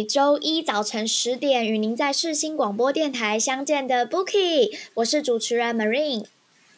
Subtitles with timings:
[0.00, 6.24] 每周一早晨十点与您在世新广播电台相见的 Bookie，我是主持人 Marine。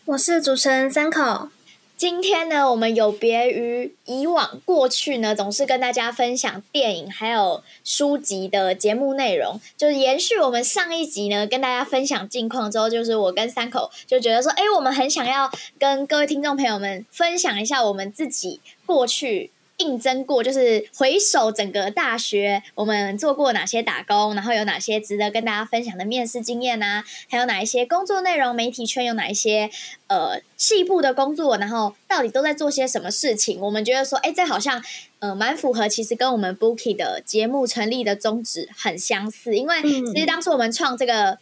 [0.07, 1.49] 我是主持人三口。
[1.97, 19.52] 今天呢，我们有别于以往过去呢，总是跟大家分享电影还有书籍的节目内容，就是延续我们上一集呢，跟大家分享近况之后，就是我跟三口就觉得说，哎，我们很想要跟各位听众朋友们分享一下我们自己过去。
[19.83, 27.05] 应征过，就是回首整个大学，我们做过哪些打工，然后有哪些值得跟大家分享的面试经验啊？
[27.29, 28.55] 还有哪一些工作内容？
[28.55, 29.69] 媒体圈有哪一些
[30.07, 31.59] 呃细部的工作？
[31.59, 33.61] 然后到底都在做些什么事情？
[33.61, 34.83] 我们觉得说，哎，这好像
[35.19, 39.57] 呃蛮符合，其实跟我们 Bookie 的节目成立的宗旨很相似。
[39.57, 41.39] 因为其实当初我们创这个。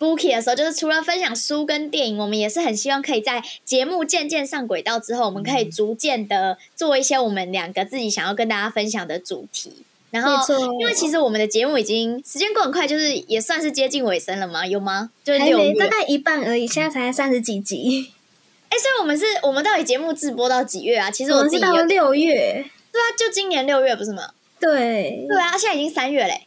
[0.00, 9.72] Bookie 的时候，就是除了分享书跟电影，我们也是很希望可以在节目渐渐上轨道之后，我们可以逐渐的做一些我们两个自己想要跟大家分享的主题。
[10.10, 10.32] 然后，
[10.80, 15.10] 因为其实我们的节目已经时间过很快，就是也算是接近尾声了嘛，有吗？
[15.22, 18.10] 就是还六月，没大概一半而已，现在才三十几集。
[18.70, 21.10] 哎，所以我们是我们到底节目直播到几月啊？
[21.10, 24.30] 其实我到六月，对啊，就今年六月不是吗？
[24.58, 26.46] 对，对啊，现在已经三月嘞。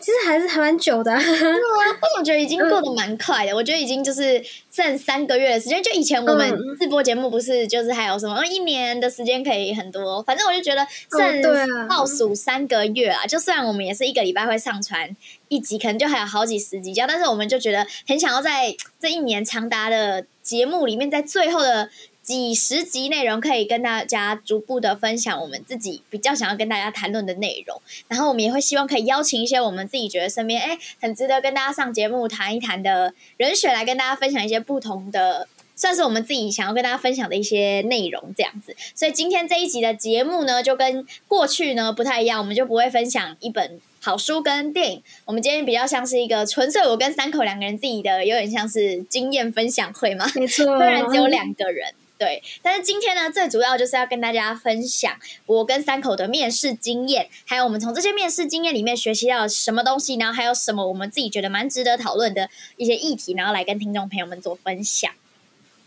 [0.00, 1.20] 其实还是还蛮久的啊。
[1.22, 3.54] 对啊， 我总觉得已经过得蛮快的。
[3.54, 5.82] 我觉得已经就是剩三个月的时间。
[5.82, 13.26] 就以前我们嗯直播节目不是就是还有什么呃一年的时间可以很多，反正我就觉得剩倒数三个月啊。
[13.26, 15.14] 就虽然我们也是一个礼拜会上传
[15.48, 21.90] 一集，可能就还有好几十集这样，但是我们就觉得很想要在这一年长达的节目里面，在最后的。
[22.22, 38.76] 几十集内容可以跟大家逐步的分享我们自己比较想要跟大家谈论的内容，然后我们也会希望可以邀请一些我们自己觉得身边哎很值得跟大家上节目谈一谈的人选来跟大家分享一些不同的，算是我们自己想要跟大家分享的一些内容这样子。
[38.94, 43.80] 所以今天这一集的节目呢，就跟过去呢不太一样，我们就不会分享一本。
[44.02, 50.24] 好书跟电影，我们今天比较像是一个纯粹我跟三口两个人自己的，有点像是经验分享会嘛。
[50.34, 65.10] 没错， 虽然只有两个人，对，但是今天呢，最主要就是要跟大家分享我跟三口的面试经验，还有我们从这些面试经验里面学习到什么东西，然后还有什么我们自己觉得蛮值得讨论的一些议题，然后来跟听众朋友们做分享。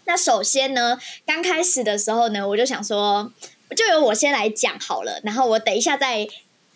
[0.05, 3.31] 那首先呢，刚开始的时候呢，我就想说，
[3.75, 6.27] 就由我先来讲好了，然后我等一下再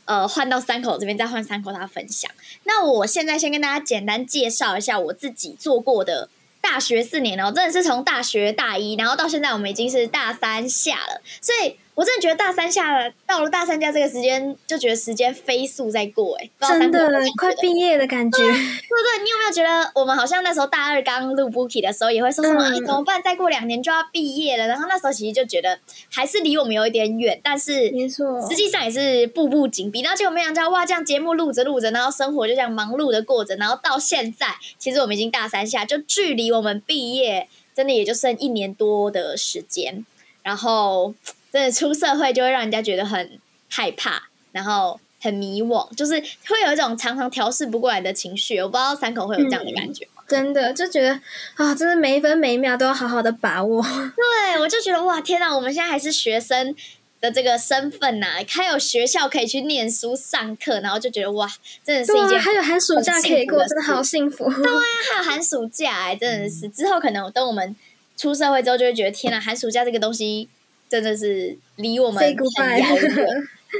[0.06, 2.29] 呃换到三口这边，再换三口他分享。
[2.66, 6.29] 那我现在先跟大家简单介绍一下我自己做过的
[6.62, 18.38] 大学四年哦，真的是从大学大一，然后到现在我们已经是大三下了，所以我真的觉得大三下了，到了大三下这个时间，就觉得时间飞速在过，哎，真的快毕业的感觉。
[18.38, 19.24] 对不对？
[19.24, 23.19] 你有没有觉得我们好像那时候大二刚录 Bookie 的时候，也会说什么、嗯哎怎么办？
[23.24, 24.68] 再过两年就要毕业了。
[24.68, 25.80] 然后那时候其实就觉得
[26.12, 30.02] 还是离我们有一点远，但是没错实际上也是步步紧逼。
[30.02, 34.46] 然后结果没想到，哇，这样节目录着录着，然后生活就这样忙碌的过着，然后到现在，
[34.78, 40.06] 其实我们已经大三下，就距离我们毕业真的也就剩一年多的时间。
[40.44, 41.13] 然后
[41.57, 46.13] 真的出社会就会让人家觉得很害怕，然后很迷惘，就是
[46.47, 48.59] 会有一种常常调试不过来的情绪。
[48.59, 50.21] 我不知道三口会有这样的感觉吗？
[50.27, 51.19] 真的就觉得
[51.56, 53.81] 啊，真的每一分每一秒都要好好的把握。
[54.15, 55.51] 对，我就觉得哇，天哪！
[55.56, 56.75] 我们现在还是学生
[57.19, 61.50] 的这个身份呐、还有学校可以去念书上课，然后就觉得哇，
[61.83, 64.44] 真的是一件还有寒暑假可以过，真的好幸福。
[64.44, 64.80] 对啊
[65.12, 67.75] 还有寒暑假哎、真的是之后可能等我们
[68.15, 70.48] 出社会之后，就会觉得天哪，寒暑假这个东西
[70.89, 73.28] 真的是离我们很遥远。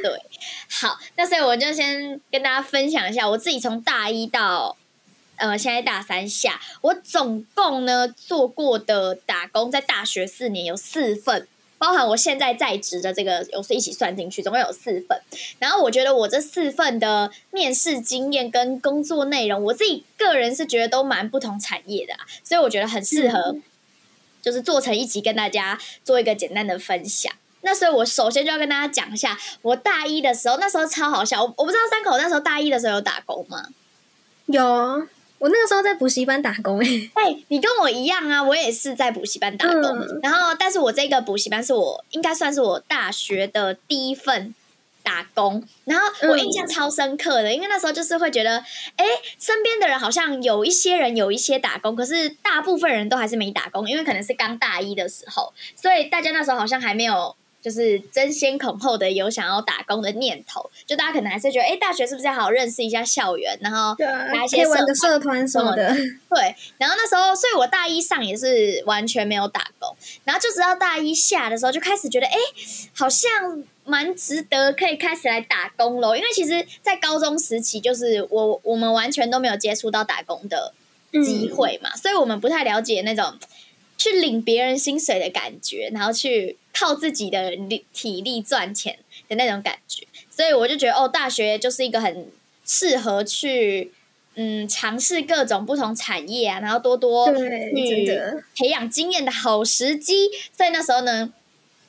[0.04, 0.21] 对，
[0.69, 4.75] 好，那所以我就先跟大家分享一下我自己从大一到
[5.38, 11.48] 呃现在大三下，我总共呢做过的打工，在大学四年有四份。
[11.80, 15.21] 包含我现在在职的这个有是一起算进去，总共有四份。
[15.59, 23.56] 然后我觉得我这四份的面试经验跟工作内容，我自己个人是觉得都蛮不同产业的、啊，所以我觉得很适合，
[24.47, 27.29] 就是做成一集跟大家做一个简单的分享。
[27.63, 31.44] 那所以，我首先就要跟大家讲一下，我大一的时候，那时候超好笑。
[31.44, 33.61] 我我不知道三口那时候大一的时候有打工吗？
[34.45, 34.63] 有，
[35.39, 39.81] 我那个时候在补习班打工哎，哎，你跟我一样啊，我也是在补习班打工。
[39.83, 44.55] 嗯然后，但是我这个补习班是我应该算是我大学的第一份
[45.07, 45.63] 打工。
[45.86, 48.57] 然后我印象超深刻的，因为那时候就是会觉得，
[48.98, 49.06] 哎，
[49.39, 57.36] 身边的人好像有一些人有一些打工，可是大部分人都还是没打工，因为可能是刚大一的时候，所以大家那时候好像还没有。
[57.59, 65.94] 就是争先恐后的有想要打工的念头，就大家可能还是觉得，哎，大学是不是要好好认识一下校园，然后对啊拿一，些可以玩个社社团什么的。
[66.30, 69.94] 对，然后那时候，所以我大一上也是完全没有打工，
[70.24, 72.38] 然后就直到大一下的时候，就开始觉得，哎，
[72.94, 76.16] 好像蛮值得可以开始来打工喽。
[76.16, 80.74] 因为其实，在高中时期，就是我我们完全都没有接触到打工的
[81.25, 83.39] 机会嘛，所以我们不太了解那种
[83.98, 90.06] 去领别人薪水的感觉，然后去靠自己的力体力赚钱的那种感觉。
[90.30, 92.28] 所以我就觉得，哦，大学就是一个很
[92.63, 93.92] 适合去
[94.36, 98.13] 嗯尝试各种不同产业啊，然后多多对去
[98.56, 100.30] 培养经验的好时机。
[100.56, 101.33] 所以那时候呢，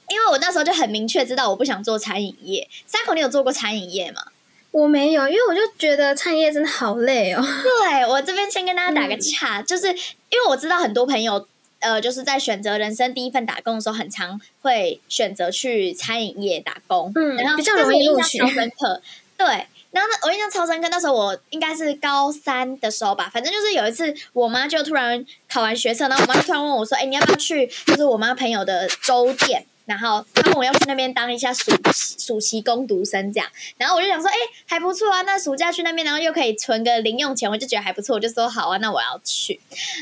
[0.08, 2.68] 因为我那时候就很明确知道我不想做餐饮业。
[2.86, 4.22] 三口，你有做过餐饮业吗？
[4.70, 7.42] 我没有，因为我就觉得餐饮业真的好累哦。
[7.42, 11.46] 对我这边先跟大家打个岔，就是因为我知道很多朋友。
[11.80, 19.02] 呃，就是在选择人生第一份打工的时候，很常会选择去餐饮业打工，嗯然后比较容易录取这是我印象超深刻。
[19.36, 19.46] 对，
[19.92, 20.88] 然后呢，我印象超深刻。
[20.88, 27.68] 那时候我应该是高三的时候吧，反正就是有一次，我妈就突然考完学测，然后我妈就突然问我说：“哎、你要不要去？
[27.86, 33.48] 就是我妈朋友的粥店。”然后他问我要去那边当一下暑暑期工读生这样，
[33.78, 34.36] 然后我就想说，哎、
[34.66, 39.58] 还不错啊，那暑假去那边，然后又可以存个零用钱，我就觉得还不错，我就说好啊，那我要去。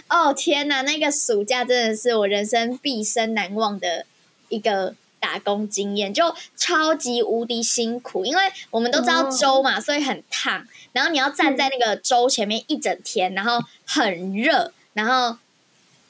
[0.08, 4.04] 哦天哪，那个暑假真的是我人生毕生难忘的
[4.48, 15.38] 一个打工经验，就超级无敌辛苦，因为我们都知道粥嘛，所以很烫，然后你要站在那个粥前面一整天，然后很热，然后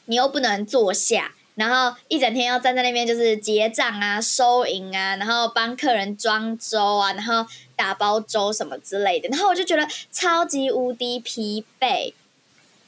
[0.07, 1.35] 你又不能坐下。
[1.57, 7.45] 然后一整天要站在那边，就是结账啊、收银啊，然后帮客人装粥啊，然后
[7.75, 9.29] 打包粥什么之类的。
[9.31, 12.13] 然后我就觉得超级无敌疲惫，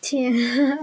[0.02, 0.32] 天，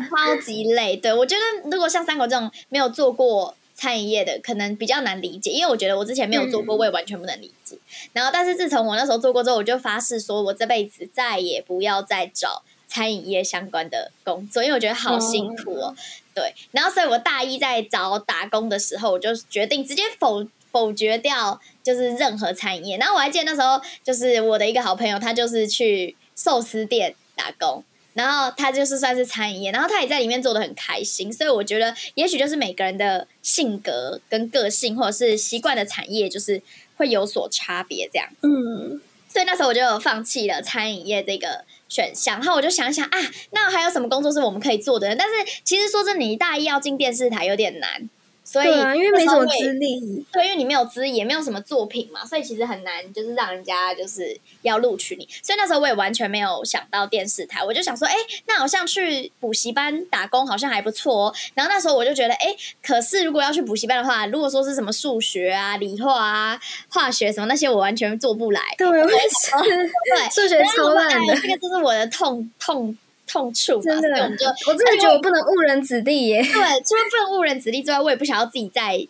[0.10, 0.98] 超级累。
[0.98, 7.78] 对我觉得，如果像三狗这种没有做过餐饮业的，可能比较难理解，因为我觉得我之前没有做过，嗯我也完全不能理解。
[8.14, 15.96] 然后，但是自从我那时候做过之后，我就发誓说，我这辈子再也不要再找餐饮业相关的工作，因为我觉得好辛苦哦。
[16.36, 22.98] 对，然后所以我大一在找打工的时候，我就决定直接否否决掉，就是任何餐饮业。
[22.98, 27.84] 然后我还记得那时候，就是我的一个好朋友，他就是去寿司店打工。
[28.14, 36.62] 然后他就是算是餐饮业，然后他也在里面做的很开心，所以我觉得也许就是每个人的性格跟个性，或者是习惯的产业，就是
[36.96, 38.30] 会有所差别这样。
[38.42, 43.18] 嗯，所以那时候我就放弃了餐饮业这个选项，然后我就想想啊，
[43.52, 45.16] 那还有什么工作是我们可以做的？
[45.16, 48.10] 但是其实说真的，你大一要进电视台有点难，
[48.56, 50.25] 所以对啊，因为没什么资历。
[50.31, 55.28] 对，因为你没有资历，也没有什么作品嘛，所以其实很难，就是让人家就是要录取你。
[55.44, 58.16] 所以那时候我也完全没有想到电视台，我就想说，哎，
[58.48, 61.36] 那好像去补习班打工好像还不错哦。
[61.53, 68.62] 然后那时候我就觉得，哎，可是如果要去补习班的话，如果说是什么数学啊、理化啊、化学什么那些，我完全做不来。
[68.77, 76.41] 对，我也是，对，数学超烂的哎，这个就是我的痛痛痛处嘛，真的所以我们就，我真的觉得我不能误人子弟耶。
[76.41, 79.08] 对，除了不能误人子弟之外，我也不想要自己再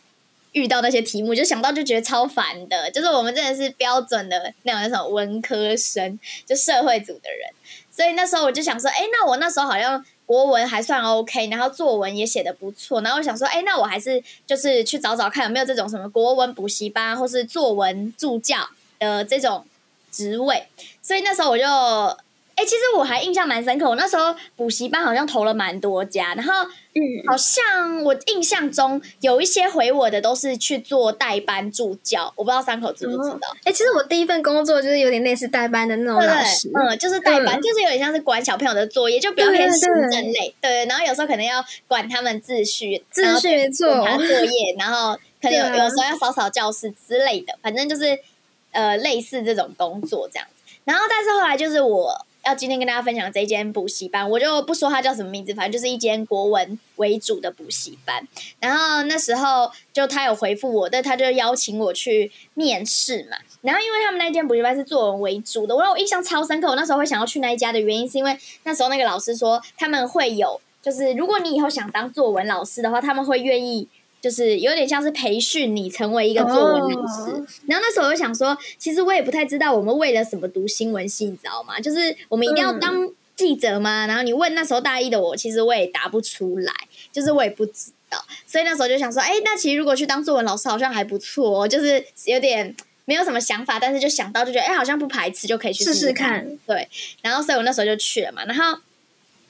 [0.54, 2.90] 遇到那些题目，就想到就觉得超烦的。
[2.92, 7.50] 就是我们真的是标准的那种那种文科生，就社会组的人，
[7.92, 18.70] 所以那时候我就想说，哎，那我那时候好像国文还算 OK，然后作文也写的不错，然后我想说，哎，那我还是就是去找找看有没有这种什么国文补习班或是作文助教
[19.00, 19.66] 的这种
[20.12, 20.68] 职位，
[21.02, 21.66] 所以那时候我就。
[22.56, 26.54] 哎、其实我还印象蛮深刻，我那时候补习班好像投了蛮多家，然后
[26.94, 33.56] 嗯，好像我印象中有一些回我的都是去做代班助教，我不知道三口知不知道？
[33.66, 40.86] 哎、其实我第一份工作就是有点类似代班的那种对老师，对，嗯，就是代班，嗯就是有点像是管小朋友的作业，就比较偏对对行政类，对。
[40.86, 48.18] 然后有时候可能要管他们秩序，秩序做检查作业，然后可能有、有时候要扫扫教室之类的，反正就是
[48.72, 50.54] 呃类似这种工作这样子。
[50.86, 58.28] 然后但是后来就是我要今天跟大家分享这一间补习班，我就不说它叫什么名字，反正就是一间国文为主的补习班。
[58.60, 63.38] 然后那时候就他有回复我，但他就邀请我去面试嘛。
[63.62, 66.68] 然后因为他们那间补习班是作文为主的，我让我印象超深刻。
[66.68, 73.88] 我那时候会想要去那一家的原因，是因为那时候那个老师说他们会有，就是如果你以后想当作文老师的话，他们会愿意。
[74.26, 77.32] 就是有点像是培训你成为一个作文老师，
[77.68, 81.80] 然后那时候我就想说，其实我也不太知道我们为了什么读新闻系，你知道吗？
[81.80, 84.08] 就是我们一定要当记者吗？
[84.08, 86.74] 然后你问那时候大一的我，其实我也答不出来，
[87.12, 88.18] 就是我也不知道，
[88.48, 96.58] 所以那时候就想说，哎，那其实如果去当作文老师好像还不错，就是有点没有什么想法，但是就想到就觉得，哎，好像不排斥，就可以去试试看。
[96.66, 96.90] 对，
[97.22, 98.80] 然后所以我那时候就去了嘛，然后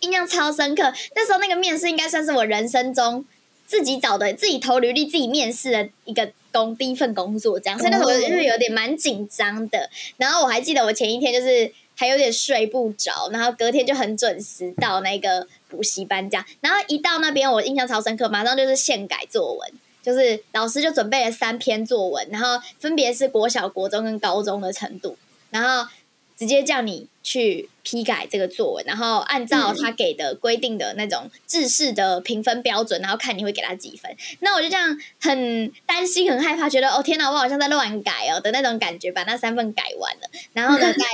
[0.01, 3.24] 印象超深刻，那时候那个面试应该算是我人生中。
[3.65, 9.89] 自己找的、自己投履历、自己面试的一个工第一份工作，这样，所以那时候就是有点蛮紧张的。
[10.17, 16.45] 然后我还记得我前一天就是还有点睡不着，然后隔天就很准时到那个补习班这样。
[16.62, 19.72] 然后一到那边，我印象超深刻，马上就是现改作文，
[20.03, 25.17] 就是老师就准备了三篇作文，然后分别是国小、国中跟高中的程度，
[25.50, 25.89] 然后。
[26.38, 34.15] 直接叫你去批改这个作文，然后按照他给的规定的那种制式的评分标准，然后看你会给他几分。
[34.39, 40.30] 那我就这样很担心、很害怕，觉得哦天哪，我好像在乱改哦的那种感觉，把那三份改完了。
[40.54, 41.06] 然后呢， 再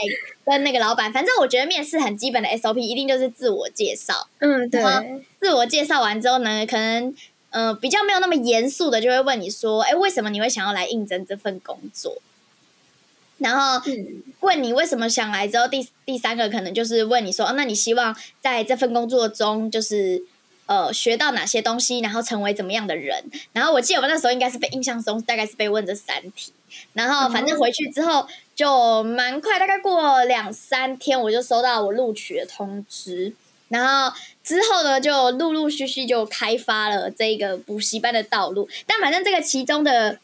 [0.43, 4.27] 跟那个老板，反正我觉得面试很基本的 SOP 一定就是自我介绍。
[4.39, 4.81] 嗯，对。
[5.39, 7.15] 自我介绍完之后呢，可能
[7.51, 12.21] 呃比较没有那么严肃的，就会问你说，哎，为什么你会想要来应征这份工作？
[13.41, 13.81] 然后
[14.41, 20.21] 问你为什么想来之后，第第三个可能就是问你说，那你希望在这份工作中，就是
[20.67, 23.23] 呃学到哪些东西，然后成为怎么样的人？
[23.51, 26.53] 然后我记得我那时候应该是被印象中大概是被问这三题，
[26.93, 33.33] 然后反正回去之后就蛮快，大概过两三天我就收到我录取的通知，
[33.69, 40.19] 然后之后呢就陆陆续续就开发了这个补习班的道路，但反正这个其中的。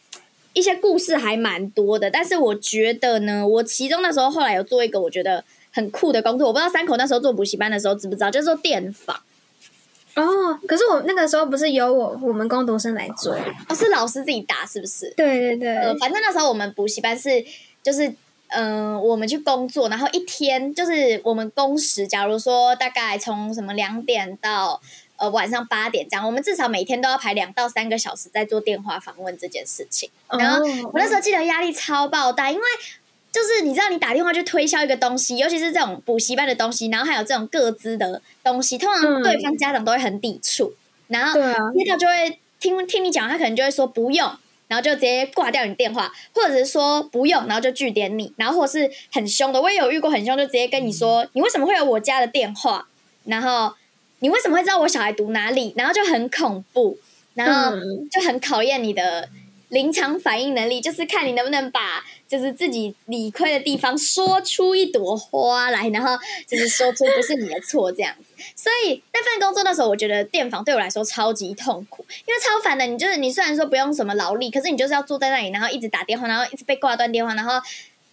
[0.57, 9.15] 一些故事还蛮多的，但是我觉得呢，我其中那时候后来有做一个我觉得很酷的工作，我不知道三口那时候做补习班的时候知不知道，就是做电访。
[10.15, 13.33] 哦，可是我那个时候不是由我我们工读生来做，
[13.69, 15.13] 哦，是老师自己打是不是？
[15.15, 17.45] 对对对，呃，反正那时候我们补习班是
[17.83, 18.11] 就是
[18.47, 24.81] 嗯，我们去工作，然后一天就是我们工时，假如说大概从什么两点到。
[25.17, 30.09] 呃，晚上八点这样，我们至少每天都要排两到三个小时在做电话访问这件事情。
[30.29, 32.63] 然后我那时候记得压力超爆大，因为
[33.31, 40.73] 就是你知道，你打电话去推销一个东西，尤其是这种补习班的东西，然后还有这种各资的东西，通常对方家长都会很抵触。
[41.07, 44.31] 然后接到就会听听你讲，他可能就会说不用，
[44.67, 52.87] 然后就直接挂掉你电话，或者是说不用，然后就拒点你，然后或是很凶的，我也有遇过很凶，就直接跟你说你为什么会有我家的电话，
[53.25, 53.73] 然后。
[54.19, 55.73] 你为什么会知道我小孩读哪里？
[55.77, 56.97] 然后就很恐怖，
[57.33, 57.77] 然后
[58.11, 59.29] 就很考验你的
[59.69, 68.43] 临场反应能力，就是看你能不能把就是自己理亏的地方说出一朵花来，然后就是说出不是你的错这样子。
[68.55, 72.85] 所以那份工作那时候，我觉得电访对我来说超级痛苦，因为超烦的。
[72.85, 77.61] 你就是你虽然说不用什么劳力，可是你就是要坐在那里，然后一直打电话，然后一直被挂断电话，然后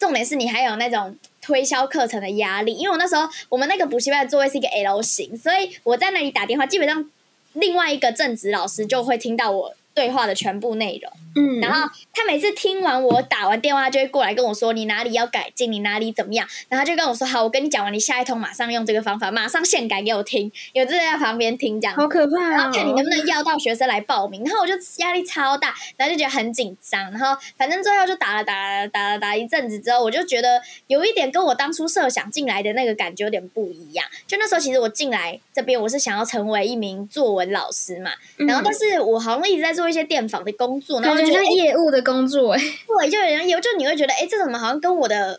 [0.05, 1.17] 重点是你还有那种。
[1.47, 7.11] 推销课程的压力，因为我那时候我们那个补习班的座位是一个 L 型，所以我在那里打电话，基本上
[7.53, 9.75] 另外一个正职老师就会听到我。
[9.95, 39.84] 对话的全部内容，嗯，然后他每次听完我打完电话，就会过来跟我说你哪里要改进，你哪里怎么样，然后就跟我说好，我跟你讲完，你下一通马上用这个方法，马上现改给我听，有这在旁边听这样，好可怕，然后看你能不能要到学生来报名，然后我就压力超大，然后就觉得很紧张，然后反正最后就打了打了打了打一阵子之后，我就觉得有一点跟我当初设想进来的那个感觉有点不一样，就那时候其实我进来这边我是想要成为一名作文老师嘛，然后但是我好像一直在做。
[39.85, 45.39] 做一些电访的工作，然后就觉得业务的工作，哎，对，就有人业务，就你会觉得，哎，这怎么好像跟我的。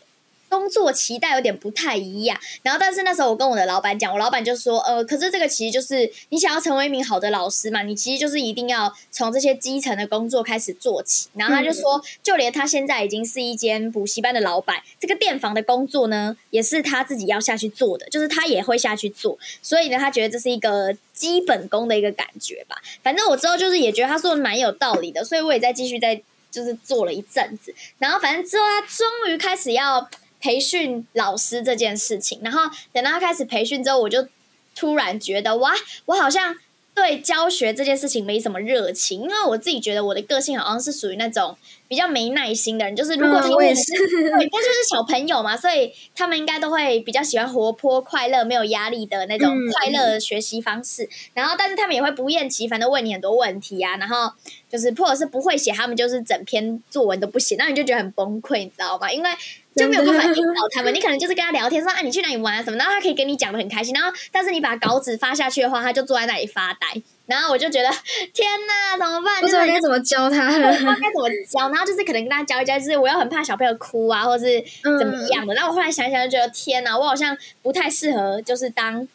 [0.56, 11.28] 工作期待有点不太一样，然后但是那时候我跟我的老板讲，我老板就说，呃，可是这个其实就是你想要成为一名好的老师嘛，你其实就是一定要从这些基层的工作开始做起。
[11.34, 19.38] 然后他就说，就连他现在已经是一间补习班的老板，这个电房的工作呢，也是他自己要下去做的，就是他也会下去做。
[19.60, 22.80] 所以呢，他觉得这是一个基本功的一个感觉吧。
[23.02, 26.18] 反正我之后就是也觉得他说的蛮有道理的，所以我也在继续在
[26.50, 27.74] 就是做了一阵子。
[27.98, 30.08] 然后反正之后他终于开始要。
[30.40, 32.62] 培训老师这件事情，然后
[32.92, 34.26] 等到他开始培训之后，我就
[34.74, 35.72] 突然觉得哇，
[36.06, 36.56] 我好像
[36.94, 41.56] 对教学这件事情没什么热情，因为我自己觉得我的个性好像是属于那种
[41.88, 51.08] 比较没耐心的人，就是如果他们嗯我也是对， 但就是小朋友嘛，所以他们应该都会比较喜欢活泼、快乐、没有压力的那种嗯快乐的学习方式。
[51.34, 54.32] 然后，但是他们也会不厌其烦的问你很多问题啊，然后
[54.70, 59.12] 就是或者是不会写，他们就是整篇作文都不写，那你就觉得很崩溃，你知道吗？
[59.12, 59.30] 因为
[59.76, 66.86] 就没有办法引导他们，你可能就是跟他聊天说啊，你去哪里玩啊什么，然后他可以跟你讲的很开心，然后但是你把稿纸发下去的话，他就坐在那里发呆，
[67.26, 67.88] 然后我就觉得
[68.32, 69.40] 天哪，怎么办？
[69.40, 70.92] 不知道该怎么教他我不知道。
[70.92, 74.62] 该怎么教，然后就是可能跟他教一教，就是我又很怕小朋友哭啊，或是
[74.98, 75.54] 怎么样的。
[75.54, 79.06] 然后我后来想一想，就觉得天哪，我好像不太适合，就是当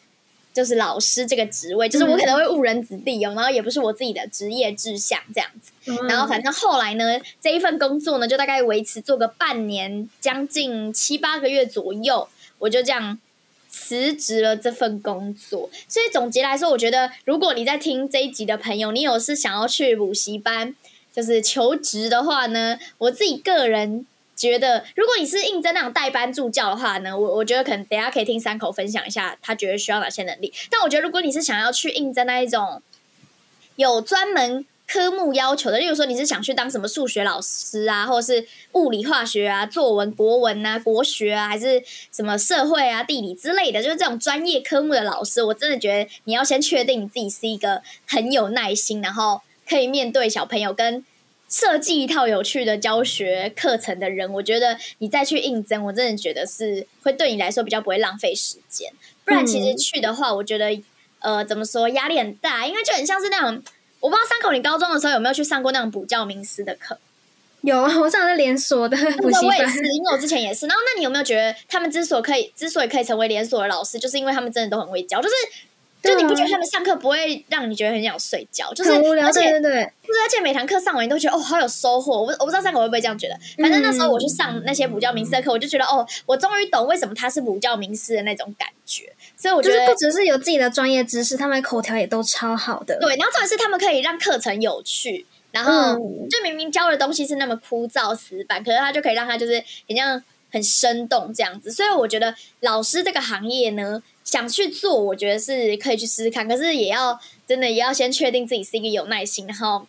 [0.52, 5.72] 就是老师这个职位，就是我可能会误人子弟哦，然后也不是我自己的职业志向这样子。
[6.08, 12.28] 然后反正后来呢，这一份工作呢，就大概维持做个半年，将近七八个月左右，
[12.58, 13.18] 我就这样
[13.68, 15.70] 辞职了这份工作。
[15.88, 20.74] 所以总结来说，我觉得如果你在听这一集的朋友，你有是想要去补习班，
[21.12, 24.06] 就是求职的话呢，我自己个人。
[24.50, 30.52] 觉得，如果你是应征那种代班助教的话呢，我我觉得可能等下可以听三口分享一下，他觉得需要哪些能力。
[30.70, 32.82] 但我觉得，如果你是想要去应征那一种
[33.76, 51.04] 有专门科目要求的，例如说你是想去当什么数学老师啊，或者是物理化学啊、作文、国文啊、国学啊，还是什么社会啊、地理之类的，就是这种专业科目的老师，我真的觉得你要先确定你自己是一个很有耐心，然后可以面对小朋友跟
[51.52, 54.32] 设计一套有趣的教学课程的人。
[54.32, 58.90] 我觉得你再去应征，我真的觉得是会对你来说比较不会浪费时间。
[59.26, 60.82] 不然其实去的话，我觉得
[61.18, 63.62] 呃怎么说压力很大，因为就很像是那种。
[64.00, 66.98] 我不知道三口，你高中的时候有没有去上过那种补教名师的课？
[67.60, 69.46] 有啊，我上的是连锁的 补习班。
[69.46, 70.66] 我也是，因为我之前也是。
[70.66, 75.34] 然后，那你有没有觉得他们之所以可以之所以可以成为连锁的老师，就是因为他们真的都很会教，就是。
[76.02, 82.22] 就你不觉得他们上课不会让你觉得很想睡觉，就是很无聊，而且对对对，就是而且每堂课上完你都觉得哦好有收获。
[82.22, 89.12] 我不我不知道三口会不会这样觉得，反正那时候我去上那些补教名师的课，我就觉得哦，我终于懂为什么他是补教名师的那种感觉。
[89.36, 92.98] 所以我觉得就是不只是有自己的专业知识，他们的口条也都超好的。
[92.98, 101.70] 对，然后重点是他们可以让课程有趣，然后嗯就明明教的东西是那么枯燥死板，可是他就可以让他就是很像很生动这样子。
[101.70, 109.86] 所以我觉得老师这个行业呢，想去做，我觉得是可以去试试看，可是也要真的也要先确定自己是一个有耐心，然后。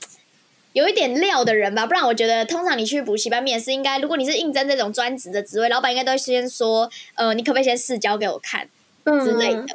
[0.73, 8.67] 有一点料的人吧，不然我觉得通常你去补习班面试，应该如果你是应征这种专职的职位，老板应该都会先说，呃，你可不可以先试教给我看？
[9.23, 9.67] 之类的。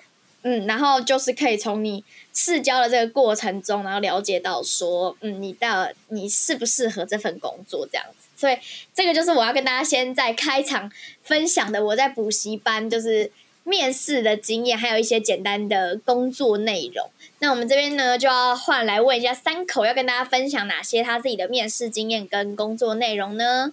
[0.42, 2.02] 嗯，然后就是可以从你
[2.34, 8.26] 试教的这个过程中，然后了解到说，嗯，你到你适不适合这份工作这样子。
[8.34, 8.58] 所以
[8.92, 10.90] 这个就是我要跟大家先在开场
[11.22, 13.30] 分享的，我在补习班就是
[13.68, 17.10] 面试的经验，还有一些简单的工作内容。
[17.40, 23.72] 那我们这边呢，就要换来问一下三口，要跟大家分享哪些他自己的面试经验跟工作内容呢？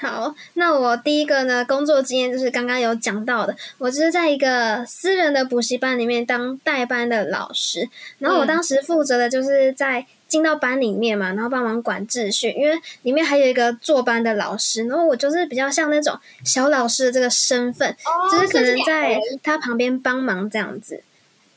[0.00, 7.86] 好，那我第一个呢，工作经验就是刚刚有讲到的，我就是在一个私人的补习班里面当代班的老师，
[8.18, 17.94] 然后我当时负责的就是在进到班里面嘛，然后帮忙管秩序，因为里面还有一个坐班的老师，然后我就是比较像那种小老师的这个身份，
[18.32, 21.02] 就是可能在他旁边帮忙这样子。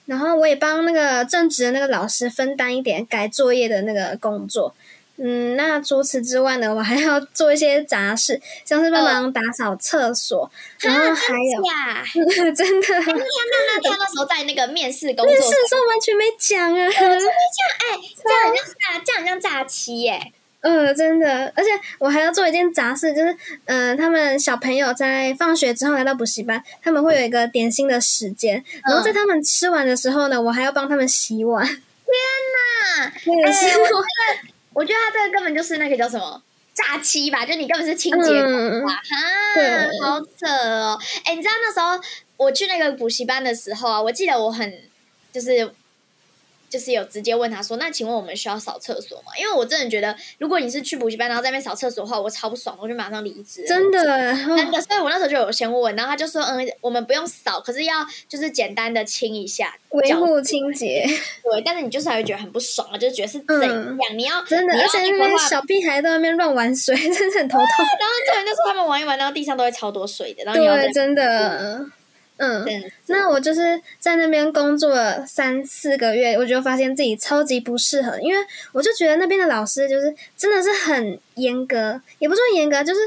[0.06, 4.75] 然后我也帮那个正职的那个老师分担一点改作业的那个工作。
[5.17, 10.49] 嗯，那除此之外呢，我还要做一些杂事，像是帮忙打扫厕所，
[10.80, 12.04] 然后还有呀，
[12.56, 16.86] 真的那那他那时候在那个面试工作面试的时候完全没讲啊。
[16.86, 20.34] 没讲哎这样很像诈，这样很像诈欺耶。
[20.62, 23.32] 嗯，真的，而且我还要做一件杂事，就是
[23.65, 31.63] 嗯、呃他们小朋友在放学之后来到补习班，他们会有一个点心的时间，然后在他们吃完的时候呢，我还要帮他们洗碗。
[32.06, 34.04] 那对，是哎我
[34.73, 36.41] 我觉得他这个根本就是那个叫什么
[36.73, 39.01] 诈欺吧，就你根本是清洁工嗯吧，哈，
[39.55, 40.99] 对好扯哦。
[41.25, 41.99] 哎，你知道那时候
[42.38, 44.73] 我去那个补习班的时候啊，我记得我很
[45.31, 45.73] 就是。
[46.73, 53.63] 就是有直接问他说：“那请问我们需要扫厕所吗？”因为我真的觉得，如果你是去补习班，然后在那边扫厕所的话，我超不爽，我就马上离职。
[53.67, 61.05] 真的，真的，所以我那时候就有先问，然后他就说：“嗯，我们不用扫，可是要就是简单的清一下，维护清洁，
[61.45, 63.97] 对，但是你就是还会觉得很不爽啊，就是觉得是怎样？
[64.17, 67.67] 你要真的，而且那边小屁孩在那边乱玩水，真的很头痛。
[67.99, 71.91] 然后重点就是他们玩一玩，然后地上都会超多水的，然后你要对，在真的，嗯。
[72.38, 83.00] 真的那我就是在那边工作了三四个月，我就发现自己超级不适合，因为我就觉得那边的老师就是真的是很严格，也不说严格，就是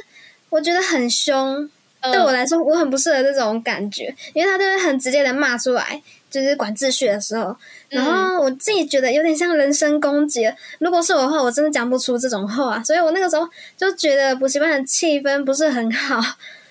[0.49, 1.63] 我觉得很凶。
[1.63, 1.71] 嗯
[2.13, 7.57] 对我来说，我很不适合这种感觉，因为他就会很直接的骂出来，就就是管秩序的时候，
[7.89, 10.49] 然后我自己觉得有点像人身攻击。
[10.79, 16.21] 如果是我的话，我真的讲不出这种话，所以我那个时候就觉得补习班的气氛不是很好，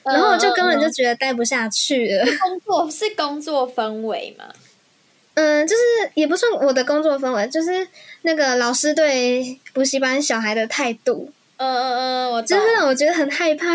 [0.05, 2.25] 然后我就根本就觉得待不下去了。
[2.41, 4.45] 工作是工作氛围嘛？
[5.35, 5.81] 嗯，就是
[6.13, 7.85] 也不算我的工作氛围，就是
[8.21, 13.73] 那个老师对补习班小孩的态度，嗯嗯嗯，我就是让我觉得很害怕。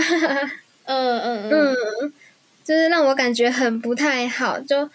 [0.84, 2.12] 嗯嗯 嗯，
[2.64, 4.58] 就是让我感觉很不太好。
[4.60, 4.88] 就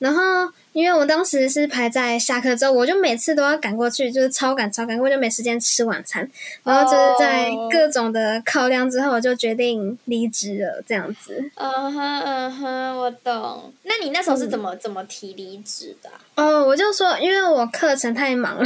[0.00, 6.28] 然后，因为我当时是排在下课之后，我就每次都要赶过去，就是超赶超赶，我就没时间吃晚餐。
[6.64, 10.82] 然后就是在各种的考量之后，我就决定离职了。
[10.86, 11.44] 这样子。
[11.54, 13.72] 嗯哼嗯哼，我懂。
[13.82, 16.10] 那你那时候是怎么怎么提离职的？
[16.34, 18.64] 哦，我就说，因为我课程太忙了。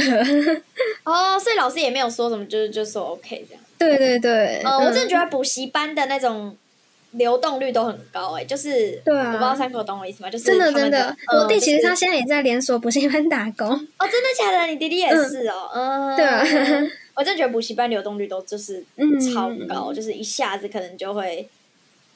[1.03, 3.63] 哦，所以老师也没有说什么，就是就说 OK 这样。
[3.77, 4.61] 对对对。
[4.63, 6.55] 嗯，我真的觉得补习班的那种。
[7.17, 10.29] 流动率都很高哎，就是对啊，我不知道三口懂我意思吗？
[10.29, 13.67] 就是真的真的，我弟其实他现在也在连锁补习班打工。
[13.69, 14.67] 哦，真的假的？
[14.67, 16.43] 你弟弟也是哦，嗯，对啊，
[17.15, 18.83] 我真的觉得补习班流动率都就是
[19.33, 21.47] 超高，就是一下子可能就会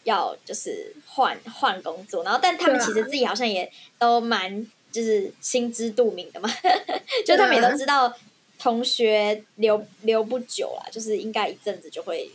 [0.04, 6.50] 要就是换换工作，然后但他们其实自己好像也都蛮就是心知肚明的嘛，
[7.26, 8.14] 就他们也都知道
[8.60, 12.30] 同学留留不久啦，就是应该一阵子就会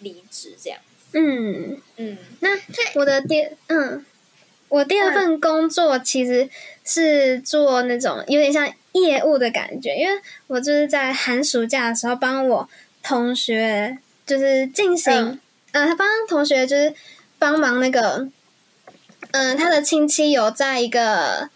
[0.00, 0.78] 离职这样。
[1.14, 1.80] 嗯。
[1.96, 2.50] 嗯，那
[2.96, 4.04] 我的第嗯，
[4.68, 6.48] 我第二份工作其实
[6.84, 12.68] 是做那种有点像业务的感觉，因为我就是在寒暑假的时候帮我
[13.00, 13.96] 同学
[14.26, 15.38] 就是进行，
[15.70, 16.92] 呃，他帮同学就是
[17.38, 18.26] 帮忙那个，
[19.30, 21.48] 嗯，他的亲戚有在一个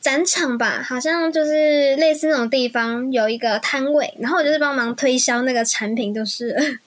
[0.00, 6.80] 展场吧，好像就是类似那种地方有一个摊位，然后我就是帮忙推销那个产品，就是。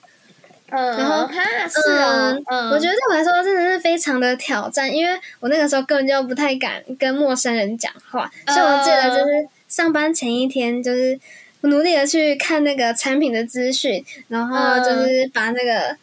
[0.70, 1.28] 嗯，然后
[1.68, 11.20] 是啊，嗯，我觉得对我来说真的是非常的挑战，因为我那个时候根本就不太敢跟陌生人讲话，所以我记得就是上班前一天，就是
[11.60, 15.94] 努力的去看那个产品的资讯，然后就是把那个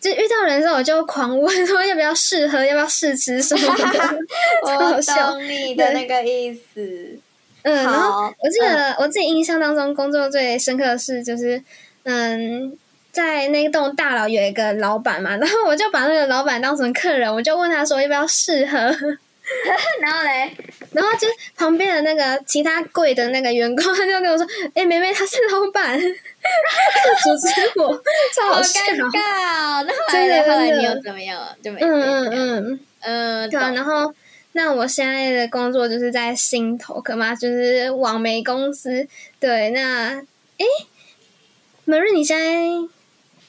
[0.00, 4.18] 就遇到人的时候我就狂问说要不要试喝，要不要试吃什么的，
[4.62, 7.18] 我懂你的那个意思。
[7.62, 11.60] 嗯，然后我记得我自己印象当中工作最深刻的事就是
[12.04, 12.78] 嗯。
[13.16, 18.76] 在那栋大楼有一个老板嘛， 然后我就把那个老板当成客人，我就问他说要不要试喝，
[20.00, 20.54] 然后嘞，
[20.92, 21.26] 然后就
[21.56, 25.98] 旁边的那个其他柜的那个员工， 他就跟我说：“哎，妹妹，他是老板。”
[27.24, 27.48] 阻止
[27.80, 27.88] 我，
[28.36, 29.84] 超好尴尬。
[29.84, 31.56] 然后来后来你又怎么样了？
[31.62, 33.70] 就没嗯嗯嗯嗯，对啊。
[33.70, 34.12] 然后
[34.52, 39.08] 那我现在的工作就是在新投可嘛，就是网媒公司。
[39.40, 40.20] 对，那
[40.58, 40.66] 哎
[41.86, 42.88] ，Marie，你现在？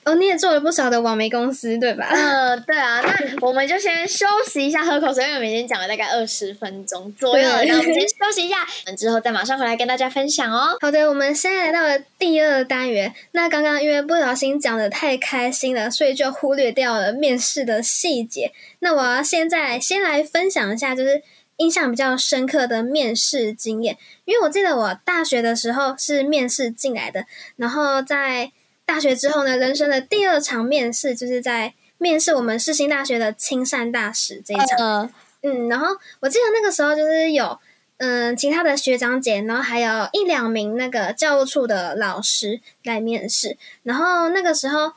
[0.08, 2.08] 哦，你也做了不少的网媒公司，对吧？
[2.10, 3.02] 嗯，对啊。
[3.02, 7.62] 那我们就先休息一下，喝口水，因为我们已经讲了大概二十分钟左右了。
[7.66, 8.66] 那我们先休息一下，
[8.98, 10.78] 之后再马上回来跟大家分享哦。
[10.80, 13.14] 好的，我们现在来到了第二单元。
[13.34, 18.54] 那刚刚因为不小心讲的太开心了，所以就忽略掉了面试的细节。
[18.80, 21.22] 那我要现在先来分享一下，就是
[21.58, 23.98] 印象比较深刻的面试经验。
[24.24, 27.26] 因为我记得我大学的时候是面试进来的，
[27.58, 28.54] 然后在。
[28.88, 35.12] 大学之后呢，人生的第二场面试就是在面试我们世新大学的亲善大使这一场。
[35.44, 37.60] 嗯，然后我记得那个时候就是有
[37.98, 43.58] 嗯其他的学长姐，然后还有一两名那个教务处的老师来面试。
[43.84, 44.94] 然后那个时候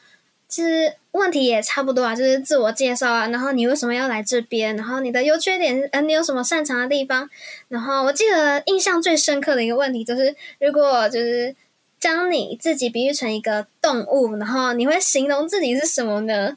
[0.48, 7.28] 其实问题也差不多啊，就是自我介绍啊，然后你为什么要来这边，然后你的优缺点，呃，你有什么擅长的地方。
[7.66, 11.56] 然后我记得印象最深刻的一个问题就是，如果就是。
[12.00, 16.56] 将你自己比喻成一个动物，然后你会形容自己是什么呢？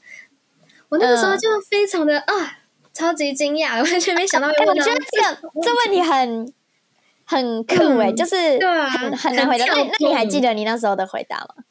[0.88, 2.60] 我那个时候就非常的啊，
[2.94, 4.48] 超级惊讶， 完全没想到。
[4.48, 6.54] 我觉得这个这问题很
[7.26, 9.66] 很酷诶，就是对啊，很难回答。
[9.66, 11.64] 那那你还记得你那时候的回答吗？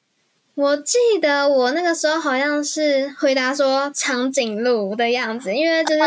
[0.54, 6.00] 我记得我那个时候好像是回答说长颈鹿的样子，因为就是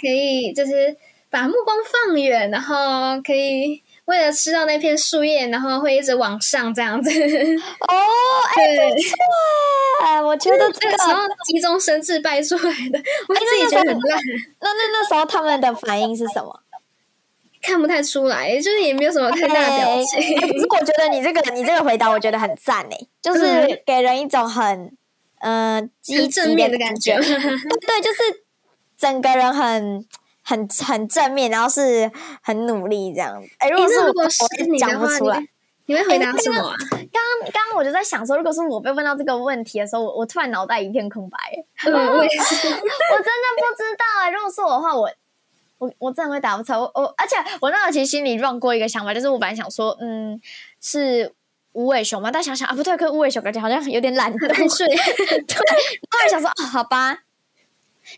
[0.00, 0.96] 可以就是
[1.28, 3.81] 把目光放远，然后可以。
[4.06, 7.10] 为了吃到那片树叶，然后会一直往上这样子。
[7.10, 7.94] 哦，
[8.56, 9.16] 哎，不错
[10.04, 14.20] 哎，我觉得这个时候急中生智掰出来的，我自己觉得很烂。
[14.60, 16.60] 那那那时候他们的反应是什么？
[17.62, 20.40] 看不太出来，就是也没有什么太大的表情。
[20.40, 24.90] 可是我觉得你这个你这个回答，我觉得很赞诶，就是给人一种很
[25.38, 27.16] 嗯积极的感觉。
[27.16, 28.42] 对对，就是
[28.98, 30.04] 整个人很。
[30.42, 32.10] 很 很正面，然后是
[32.42, 33.48] 很努力这样子。
[33.58, 35.42] 哎，如果是我，我讲不出来。
[35.86, 36.76] 你会回答什么啊？
[36.90, 41.36] 刚刚刚刚我就在想说，如果是我被问到这个问题的时候，我我突然脑袋一片空白。
[41.84, 42.68] 嗯，我也是。
[42.70, 44.30] 我真的不知道哎。
[44.30, 45.10] 如果是我的话，我
[45.78, 46.78] 我我真的会打不出来。
[46.78, 50.40] 我我而且我那时候其实心里 run 过一个想法，就是我本来想说，嗯，
[50.80, 51.34] 是
[51.72, 54.86] 无尾熊嘛，但想想啊，不对，跟无尾熊感觉好像有点懒惰，爱睡。
[54.86, 55.56] 对，
[56.10, 57.24] 后来想说，哦，好吧，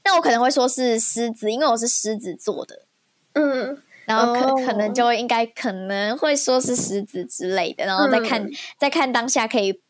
[0.04, 2.86] 那我可能会说是狮子，因为我是狮子座的，
[3.34, 9.80] 嗯，然后可、哦可能就会应该可能会说是狮子之类的，然后再看、嗯再看当下可以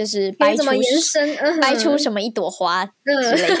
[0.00, 0.64] 就是掰出
[1.60, 3.54] 掰出什么一朵花之嗯，类的，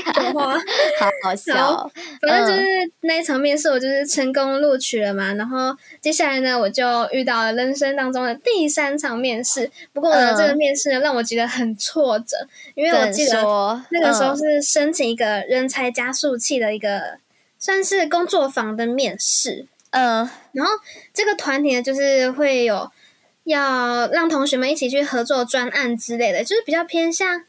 [0.00, 0.58] 一朵花，
[0.98, 1.90] 好好笑哦。
[2.20, 2.66] 反正就是
[3.02, 5.32] 那一场面试，我就是成功录取了嘛。
[5.34, 9.70] 然后接下来呢，我就遇到了人生当中的第三场面试。
[9.92, 12.36] 不过呢，嗯这个面试呢让我觉得很挫折，
[12.74, 13.40] 因为我记得
[13.92, 17.18] 那个时候嗯是申请一个人才加速器的一个
[17.56, 19.66] 算是工作坊的面试。
[19.92, 20.72] 嗯然后
[21.14, 22.90] 这个团体呢，就是会有
[23.44, 27.44] 要让同学们一起去合作专案之类的，就是比较偏向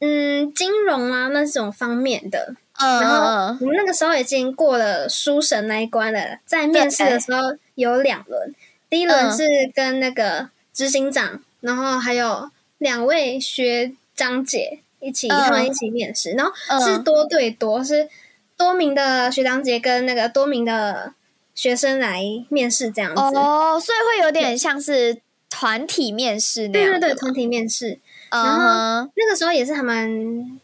[0.00, 2.54] 嗯金融啊那种方面的。
[2.78, 7.40] 嗯然后嗯我们那个时候已经过了书审那一关了，在面试的时候
[7.74, 8.54] 有两轮，
[8.90, 9.32] 第一轮嗯。
[9.32, 9.44] 是
[9.74, 15.40] 跟那个执行长，然后还有两位学长姐一起，嗯。
[15.40, 16.80] 他们一起面试，然后嗯。
[16.80, 18.10] 是多对多，是
[18.58, 21.14] 多名的学长姐跟那个多名的
[21.56, 23.20] 学生来面试这样子。
[23.20, 27.08] 哦，所以会有点像是团体面试那对对对，样的。
[27.08, 27.98] 吗团体面试，
[28.30, 30.60] 嗯然后那个时候也是他们，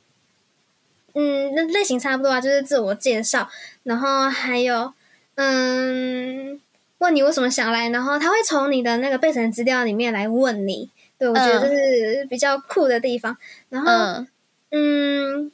[1.14, 3.48] 嗯，那类型差不多啊，就是自我介绍，
[3.82, 4.92] 然后还有，
[5.36, 6.60] 嗯，
[6.98, 13.36] 问你为什么想来，然后他会从你的那个备审资料里面来问你，对我觉得这是比较酷的地方。
[13.70, 14.24] 然后，
[14.70, 15.50] 嗯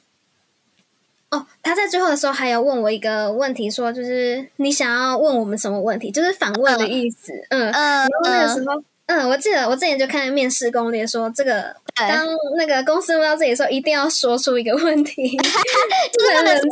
[1.89, 15.35] 最后的时候还有问我一个问题，说就是你想要问我们什么问题，就是反问的意思，嗯嗯然后那个时嗯，候，嗯，我记得我之前就看面试攻略说，这个当那个公司问到这里的时候，一定要说出一个问题，
[16.13, 16.69] 就是不能说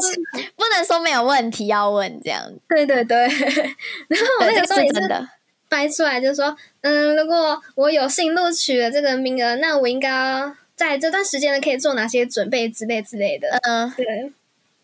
[0.56, 3.18] 不能说没有问题要问这样子，对对对。
[4.08, 5.28] 然后那个时候也是。
[5.70, 13.50] 掰出来，就说，嗯，如果我有幸录取了这个名额，那我应该在这段时间呢可以做哪些准备之类之类的。
[13.68, 14.32] 嗯对，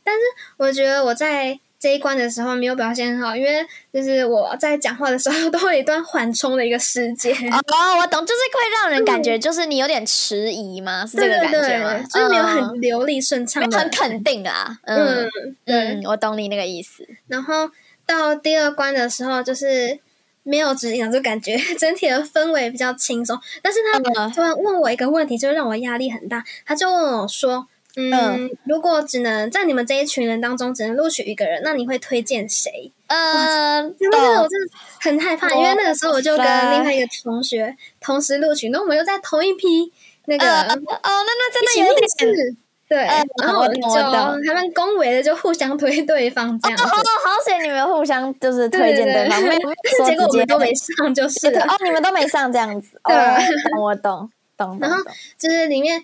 [0.04, 0.22] 但是
[0.58, 7.34] 我觉得我在这一关的时候没有表现很好，因为就是我在讲话的时候 都会有一段缓冲的一个时间。
[7.52, 7.60] 哦，
[8.00, 11.06] 我懂，就是会让人感觉就是你有点迟疑吗？
[11.06, 14.78] 是这个感觉吗？，就是没有嗯很流利顺畅的，很肯定啊。
[14.84, 15.28] 嗯
[15.66, 17.06] 嗯，我懂你那个意思。
[17.28, 17.70] 然后
[18.06, 20.00] 到第二关的时候，就是
[20.44, 23.38] 没有指引，就感觉 整体的氛围比较轻松。
[23.62, 26.44] 但是他嗯突然问我一个问题，就让我压力很大。
[26.66, 34.50] 他就问我说：“嗯，嗯如果只能在你们这一群人当中只能录取一个人，那你会推荐谁？”嗯，因为，我懂。
[34.50, 34.68] 真的
[35.02, 39.92] 很害怕，因为那个时候我就跟另外一个同学同时录取，然后我们又在同一批
[40.26, 42.08] 那个呃哦，那那真的有点。
[42.36, 42.56] 试。
[42.86, 43.00] 对，
[43.42, 46.84] 然后们就懂我懂还蛮恭维的，就互相推对方这样子。
[46.84, 49.58] 哦，好险你们互相就是推荐对方，没
[50.06, 51.64] 结果我们都没上，就是了。
[51.64, 53.00] 哦，你们都没上这样子。
[53.08, 55.04] 对哦，我懂懂懂然后。
[55.40, 56.04] 就是里面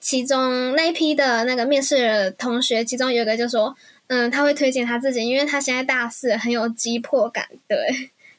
[0.00, 3.74] 其中那一批的那个面试同学，其中有一个就说，
[4.08, 7.44] 嗯，他会推荐他自己，因为他现在大四，很有急迫感。
[7.68, 7.78] 对，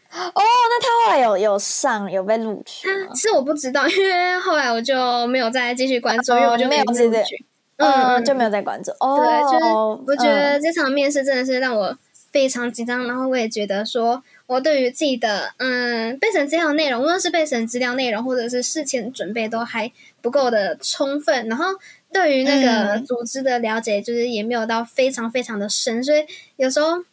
[0.10, 2.88] 哦，那他后来有有上有被录取？
[3.16, 7.46] 是我不知道，因为后来我就没有再继续关注，因为我就哦没有录直接取。
[7.78, 8.92] 嗯，就没有再关注。
[9.00, 9.72] 哦，对，就是
[10.08, 11.98] 我觉得嗯这场面试真的是让我
[12.32, 19.92] 非常紧张，然后我也觉得说，我对于自己的嗯备审资料内容，无论是备审资料内容或者是事前准备都还
[20.22, 21.66] 不够的充分，然后
[22.12, 27.04] 对于那个嗯组织的了解，就是也没有到非常非常的深，所以有时候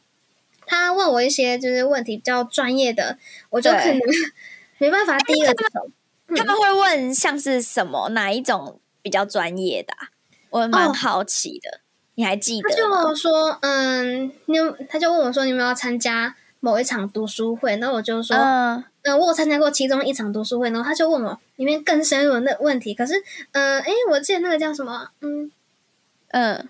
[0.67, 3.19] 他问我一些就是问题比较专业的，
[3.51, 4.01] 我就可能
[4.79, 5.91] 没办法第一个走。
[6.37, 10.09] 他们会问像是什么哪一种比较专业的、啊？
[10.51, 11.81] 我蛮哦好奇的，
[12.19, 13.05] 你还记他得吗？
[13.05, 17.77] 就说，嗯，你有，他就问我说，你有没有参加某一场读书会？
[17.77, 20.69] 那我就说，嗯、嗯我有参加过其中一场读书会。
[20.71, 22.93] 然后他就问我里面更深入的问题。
[22.93, 23.15] 可是，
[23.53, 25.53] 嗯、诶，我记得那个叫什么，嗯，
[26.31, 26.69] 嗯，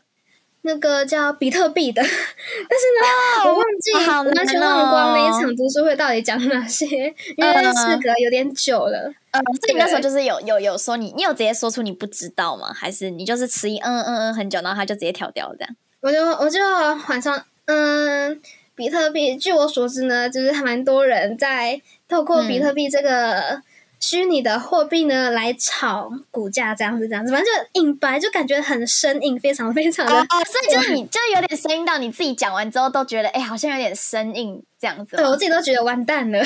[0.69, 3.93] 那个叫比特币的，但是呢，我忘记，
[4.37, 9.11] 完全难忘光那一哦场读书会到底讲了哪些，因为嗯事隔有点久了。
[9.31, 12.71] 呃，所以你那时候就是有有有说你，你有直接说出你不知道吗？
[12.73, 15.75] 还是你就是迟疑嗯嗯嗯很久，然后他就直接跳掉了这样？
[16.03, 16.61] 我就我就
[17.09, 18.39] 晚上，嗯，
[18.75, 23.63] 比特币，据我所知呢，就是还蛮多人在透过比特币这个
[24.01, 30.13] 虚拟的货币呢来炒股价，这样子这样子，反正就硬白，就感觉很生硬，非常非常的。
[30.13, 35.17] 哦， 所以就是你就有点生硬到你自己讲完之后都觉得，哎、好像有点生硬这样子。
[35.17, 36.39] 对我自己都觉得完蛋了，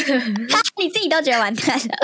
[0.79, 1.85] 你自己都觉得完蛋了。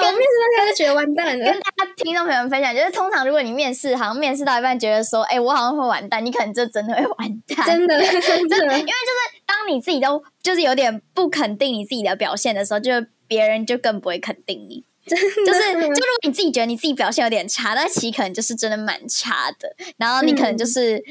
[0.00, 1.60] 我面试那天就觉得完蛋了跟。
[1.60, 12.92] 大家听众朋友们分享，就是通常如果你面试，好像面试到一半觉得说，哎、我好像会完蛋，你可能就真的会完蛋，真的， 真真的，因为，就是当你自己都就是有点不肯定你自己的表现的时候，就
[13.28, 14.84] 别人就更不会肯定你。
[15.06, 15.94] 就是，就，如果
[16.26, 19.74] 你自己觉得你自己表现有点差，那其实可能就是真的蛮差的。
[19.96, 21.02] 然后你可能就是，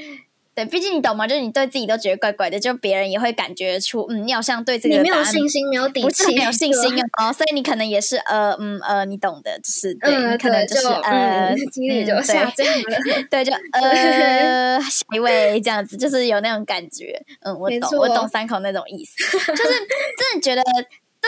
[0.53, 1.25] 对，毕竟你懂吗？
[1.25, 12.51] 就是你对自己都觉得怪怪的，就别人也会感觉出，嗯，你好像对这你个答案没有信心，没有底气，没有信心哦，所以你可能也是呃嗯呃，你懂的，就是对，嗯，你可能就是呃嗯，几率就对降了。
[13.32, 17.19] 对，就呃下一位这样子，就是有那种感觉。
[17.41, 19.71] 嗯，我懂，我懂三口那种意思，就是
[20.17, 20.62] 真的觉得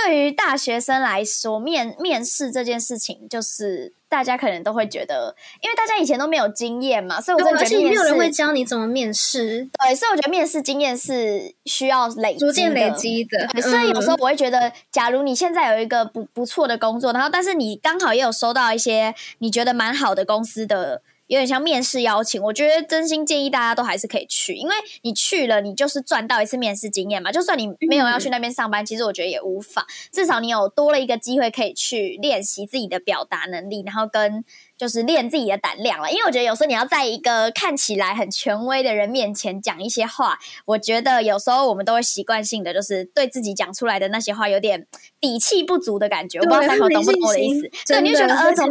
[0.03, 13.47] 对于大学生来说，面面试这件事情，就是大家可能都会觉得，因为大家以前都没有经验嘛，所以我真的觉得没有人会教你怎么面试，对，所以我觉得面试经验是需要累积逐渐累的积的。
[13.53, 27.31] 对，所以有时候嗯我会觉得，假如你现在有一个不不错的工作，然后但是你刚好也有收到一些你觉得蛮好的公司的，有点像面试邀请，我觉得真心建议大家都还是可以去，因为你去了，你就是赚到一次面试经验嘛。
[27.31, 34.43] 就算你没有要去那边上班，其实我觉得也无妨，至少你有多了一个机会可以去练习自己的表达能力，然后跟。
[34.79, 44.87] 就是练自己的胆量了，因为我觉得有时候你要在一个看起来很权威的人面前讲一些话，我觉得有时候我们都会习惯性的就是对自己讲出来的那些话有点
[45.19, 46.39] 底气不足的感觉。
[46.39, 47.69] 我不知道对三口懂不懂没我的意思？
[47.87, 48.69] 对，你就觉得呃怎么？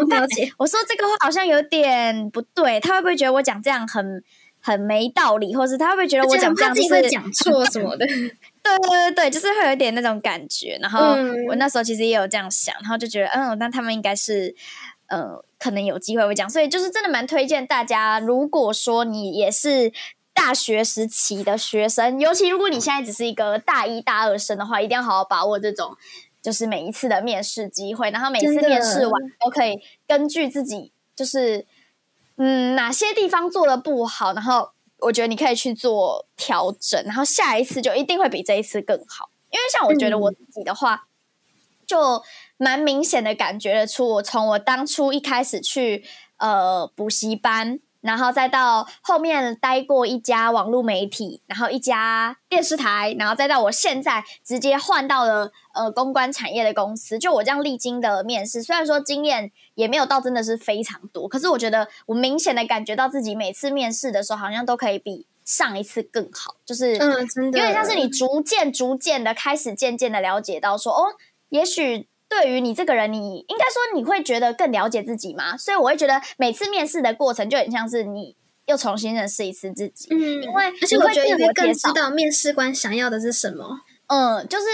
[0.57, 4.25] 我说这个话好像有点不对，他会不会觉得我讲这样很
[4.61, 8.07] 很没道理，或是他会不会觉得我讲这样就是讲错什么的。
[8.65, 10.79] 对对对对，就是会有一点那种感觉。
[10.81, 14.55] 然后嗯我那时候其实也有这样想，然后就觉得，嗯，那他们应该是，
[15.09, 19.93] 呃，可能有机会会讲，所以就是真的蛮推荐大家，如果说你也是。
[20.41, 25.97] 大学时期的学生，尤其如果你现在只是一个大一大二生的话，一定要好好把握这种，
[26.41, 31.67] 就是每一次的面试机会，然后每次面试完都可以根据自己，就是
[32.37, 39.31] 嗯哪些地方做的不好，然后我觉得你可以去做调整，然后下一次就一定会比这一次更好。
[39.51, 41.09] 因为像我觉得我自己的话，
[41.85, 42.23] 就
[42.59, 46.05] 蛮明显的感觉得出，我从我当初一开始去
[46.37, 57.19] 呃补习班，然后再到后面待过一家网络媒体，然后一家电视台，然后再到我现在直接换到了呃公关产业的公司。
[57.19, 71.15] 就我这样历经的面试，虽然说经验也没有到真的是非常多，可是我觉得我明显的感觉到自己每次面试的时候，好像都可以比上一次更好，就是嗯，真的有点像是你逐渐、逐渐的开始，渐渐的了解到说，哦，
[71.49, 75.57] 也许对于你这个人，你应该说你会觉得更了解自己吗。
[75.57, 78.37] 所以我会觉得每次面试的过程就很像是你
[78.67, 80.09] 又重新认识一次自己。
[80.11, 83.81] 嗯，因为而且我觉得你会更知道面试官想要的是什么。
[84.09, 84.65] 嗯，就是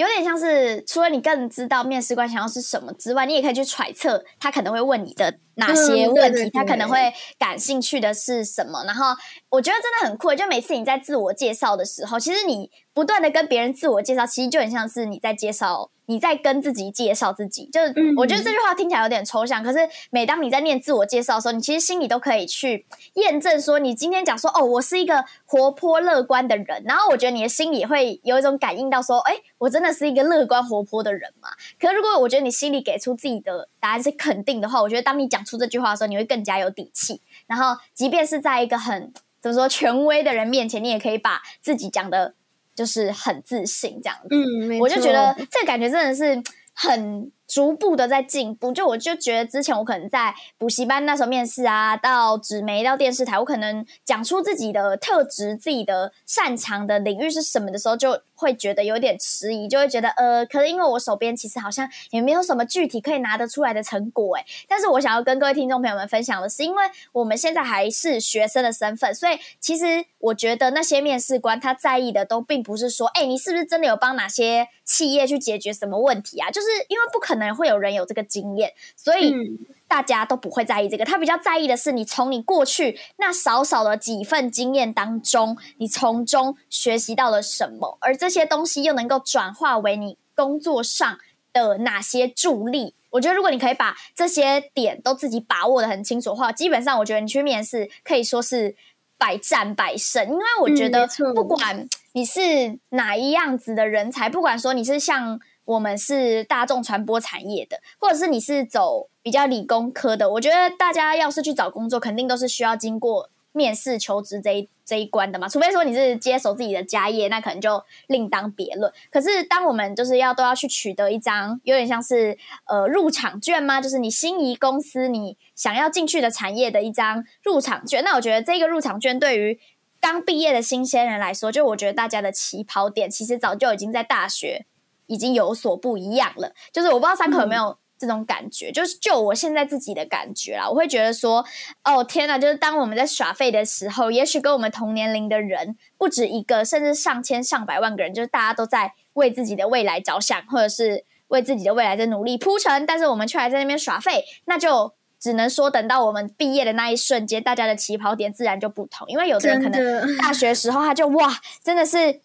[0.00, 8.82] 有点像是，除了你更知道面试官想要是什么之外，你也可以去揣测他可能会问你的哪些嗯问题，对对他可能对会感兴趣的是什么。
[8.84, 9.14] 然后
[9.50, 17.68] 我觉得真的很酷，就每次你在自我介绍的时候，其实你不断的跟别人自我介绍，其实就很像是你在介绍，你在跟自己介绍自己。
[17.70, 19.78] 就是嗯我觉得这句话听起来有点抽象，可是
[20.10, 31.50] 每当你在念自我介绍的时候，你其实心里都可以去验证说，你今天讲说哦，我是一个活泼乐观的人，然后我觉得你的心里会有一种感应到说，哎，我真的是一个乐观活泼的人嘛。
[31.78, 37.20] 可是如果我觉得你心里给出自己的答案是肯定的话，我觉得当你讲出这句话的时候，你会更加有底气。
[37.46, 42.34] 然后，即便是在一个很怎么说权威的人面前，你也可以把自己讲的，
[42.74, 44.28] 就是很自信这样子。
[44.30, 46.42] 嗯，我就觉得这个感觉真的是
[46.74, 48.70] 很逐步的在进步。
[48.72, 64.44] 就我就觉得之前我可能在补习班那时候面试啊，到纸媒到电视台，我可能讲出自己的特质、自己的擅长的领域是什么的时候，就会觉得有点迟疑，就会觉得呃，可是因为我手边其实好像也没有什么具体可以拿得出来的成果诶。
[64.68, 76.50] 但是我想要跟各位听众朋友们分享的是，因为我们现在还是学生的身份，所以其实我觉得那些面试官他在意的都并不是说，哎、你是不是真的有帮哪些企业去解决什么问题啊？
[76.50, 81.04] 就是因为不可能会有人有这个经验，所以嗯大家都不会在意这个。
[81.04, 91.18] 他比较在意的是你从你过去那少少的几份经验当中，你从中学习到了什么，而这些东西又能够转化为你工作上
[91.52, 92.94] 的哪些助力。
[93.10, 98.76] 我觉得，如果你可以把这些点都自己把握的很清楚的话，基本上我觉得你去面试可以说是
[99.18, 100.24] 百战百胜。
[100.24, 115.48] 因为我觉得不管你是哪一样子的人才，不管说你是像我们是大众传播产业的，或者是你是走比较理工科的，我觉得大家要是去找工作，肯定都是需要经过面试求职这一这一关的嘛。
[115.48, 118.92] 除非说你是接手自己的家业，那可能就另当别论。
[119.12, 122.36] 可是当我们就是要都要去取得一张有点像是
[122.66, 123.80] 呃入场券吗？
[123.80, 128.02] 就是你心仪公司你想要进去的产业的一张入场券。
[128.02, 129.60] 那我觉得这个入场券对于
[130.00, 134.66] 刚毕业的新鲜人来说，就我觉得大家的起跑点其实早就已经在大学。
[135.10, 141.44] 已经有所不一样了，就是我不知道三口有没有这种感觉，就是就我现在自己的感觉啦，我会觉得说，
[141.82, 161.34] 哦天哪，就是当我们在耍废的时候，也许跟我们同年龄的人不止一个，甚至上千上百万个人，就是大家都在为自己的未来着想，或者是为自己的未来在努力铺陈，但是我们却还在那边耍废，那就只能说等到我们毕业的那一瞬间，大家的起跑点自然就不同，因为有的人可能 大学时候他就哇，
[161.64, 162.20] 真的是。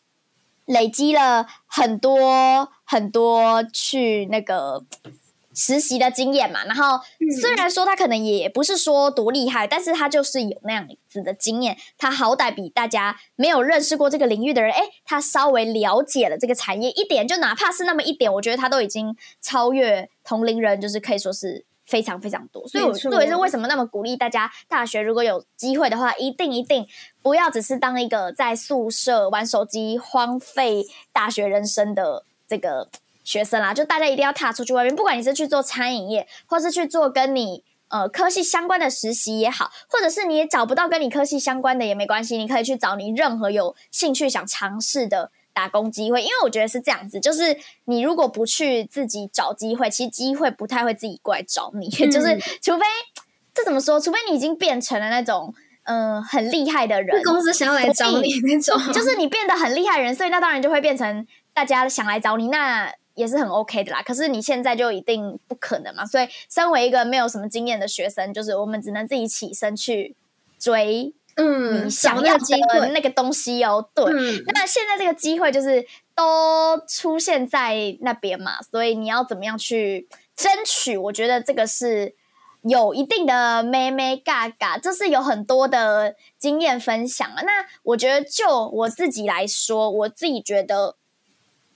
[0.66, 4.84] 累积了很多很多去那个
[5.54, 7.00] 实习的经验嘛，然后
[7.40, 21.66] 虽然说他可能也不是说多厉害，但是他就是有那样子的经验，他好歹比大家没有认识过这个领域的人，哎，他稍微了解了这个产业一点，就哪怕是那么一点，我觉得他都已经超越同龄人，就是可以说是。
[21.86, 26.88] 非常非常多，所以我作为是为什么那么鼓励大家，大学如果有机会的话，一定一定
[27.22, 32.90] 不要只是当一个在宿舍玩手机、荒废大学人生的这个
[33.24, 45.32] 学生啦，就大家一定要踏出去外面，不管你是去做餐饮业，或是去做跟你呃科系相关的实习也好，或者是你也找不到跟你科系相关的也没关系，你可以去找你任何有兴趣想尝试的。
[45.56, 51.88] 打工机会，因为我觉得是这样子，就是你如果不去自己找机会，其实机会不太会自己过来找你。
[52.12, 52.86] 就是除非
[53.54, 53.98] 这怎么说？
[53.98, 64.04] 除非你已经变成了那种嗯很厉害的人，公司想要来找你那种，就是你变得很厉害人，所以那当然就会变成大家想来找你，那也是很 OK 的啦。
[64.04, 70.18] 可是你现在就一定不可能嘛，所以身为一个没有什么经验的学生，就是我们只能自己起身去
[70.60, 71.14] 追。
[71.36, 74.06] 嗯，你想要的那个东西哦，对。
[74.54, 80.98] 那现在这个机会就是都出现在那边嘛，所以你要怎么样去争取？
[80.98, 82.16] 我觉得这个是
[82.64, 87.42] 有一定的妹妹嘎嘎，这是有很多的经验分享啊。
[87.44, 90.98] 那我觉得就我自己来说，我自己觉得。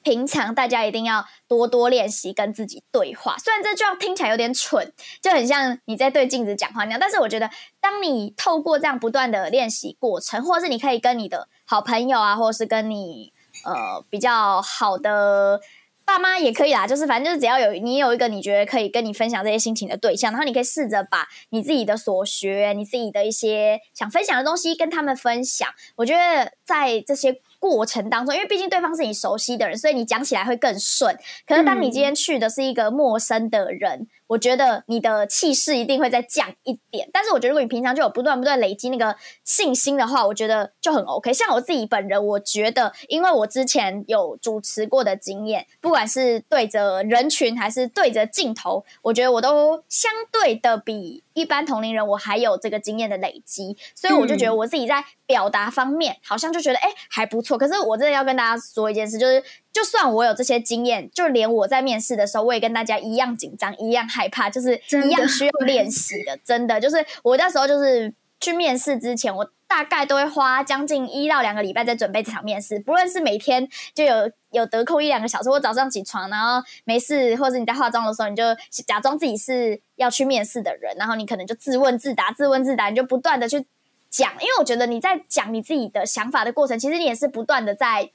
[0.10, 4.92] 平常大家一定要多多练习跟自己对话，虽然这句话听起来有点蠢，
[5.22, 7.00] 就很像你在对镜子讲话那样。
[7.00, 7.48] 但是我觉得，
[7.80, 13.32] 当你透过这样不断的练习过程，或者是你可以跟你的好朋友啊，或者是跟你
[13.64, 15.62] 呃比较好的
[16.04, 25.70] 爸妈也可以啦，就是反正就是只要有你有一个你觉得可以跟你分享这些心情的对象，然后你可以试着把你自己的所学、你自己的一些想分享的东西跟他们分享。
[25.98, 27.40] 我觉得在这些。
[27.60, 31.16] 过程当中，因为毕竟对方是你熟悉的人，所以你讲起来会更顺。
[31.46, 34.08] 可是当你今天去的是一个陌生的人。
[34.30, 41.34] 我觉得你的气势一定会再降一点，但是我觉得如果你平常就有不断不断累积那个信心的话，我觉得就很 OK。
[41.34, 57.58] 像我自己本人，我觉得因为我之前有主持过的经验，不管是对着人群还是对着镜头，我觉得我都相对的比一般同龄人我还有这个经验的累积，所以我就觉得我自己在表达方面好像就觉得哎还不错。
[57.58, 59.44] 可是我真的要跟大家说一件事，就是。
[59.72, 66.36] 就算我有这些经验，就连我在面试的时候，我也跟大家一样紧张，一样害怕，就是一样需要练习的。
[66.44, 72.80] 真的，就是我那时候就是去面试之前，我大概都会花将近一到两个礼拜在准备这场面试。
[72.80, 78.44] 不论是每天就有有得空一两个小时，我早上起床，然后没事，或者你在化妆的时候，你就
[78.88, 83.64] 假装自己是要去面试的人，然后你可能就自问自答，自问自答，你就不断的去
[84.10, 84.32] 讲。
[84.42, 88.10] 因为我觉得你在讲你自己的想法的过程，其实你也是不断的在。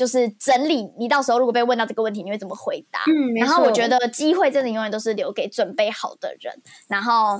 [0.00, 3.00] 就是整理，你到时候如果被问到这个问题，你会怎么回答？
[3.06, 6.54] 嗯，然后我觉得机会真的永远都是留给准备好的人。
[6.88, 7.38] 然后，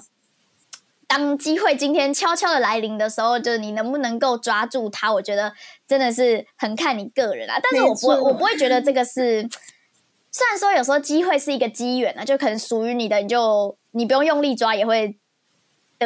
[1.08, 5.10] 当机会今天悄悄的来临的时候，就是你能不能够抓住它？
[5.10, 5.54] 我觉得
[5.88, 7.58] 真的是很看你个人啊。
[7.62, 9.48] 但是我不会，我不会觉得这个是。
[10.32, 15.18] 虽然说有时候机会是一个机缘啊，就可能属于你的，你就你不用用力抓也会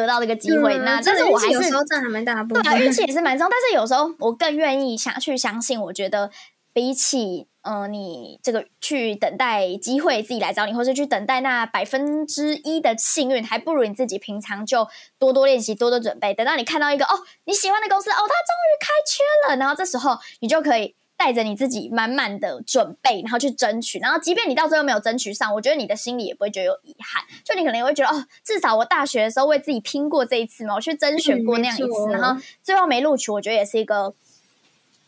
[0.01, 0.77] 得到这个机会。
[0.79, 3.49] 那但是我还是有时候占了蛮大部分，对，运气也是蛮 重。
[3.51, 6.31] 但是有时候我更愿意想去相信，我觉得。
[6.77, 16.35] 比起呃，你这个去等待机会自己来找你，或是去等待那百分之一的幸运，还不如你自己平常就多多练习，多多准备。
[16.35, 17.11] 等到你看到一个哦，
[17.45, 23.99] 你喜欢的公司哦，它终于开缺了，然后这时候你就可以带着你自己满满的准备，然后去争取。
[23.99, 27.23] 然后即便你到最后没有争取上，我觉得你的心里也不会觉得有遗憾。
[27.45, 34.15] 就你可能也会觉得哦，至少我大学的时候为自己拼过这一次嘛，我去甄选过那样一次，然后最后没录取，我觉得也是一个。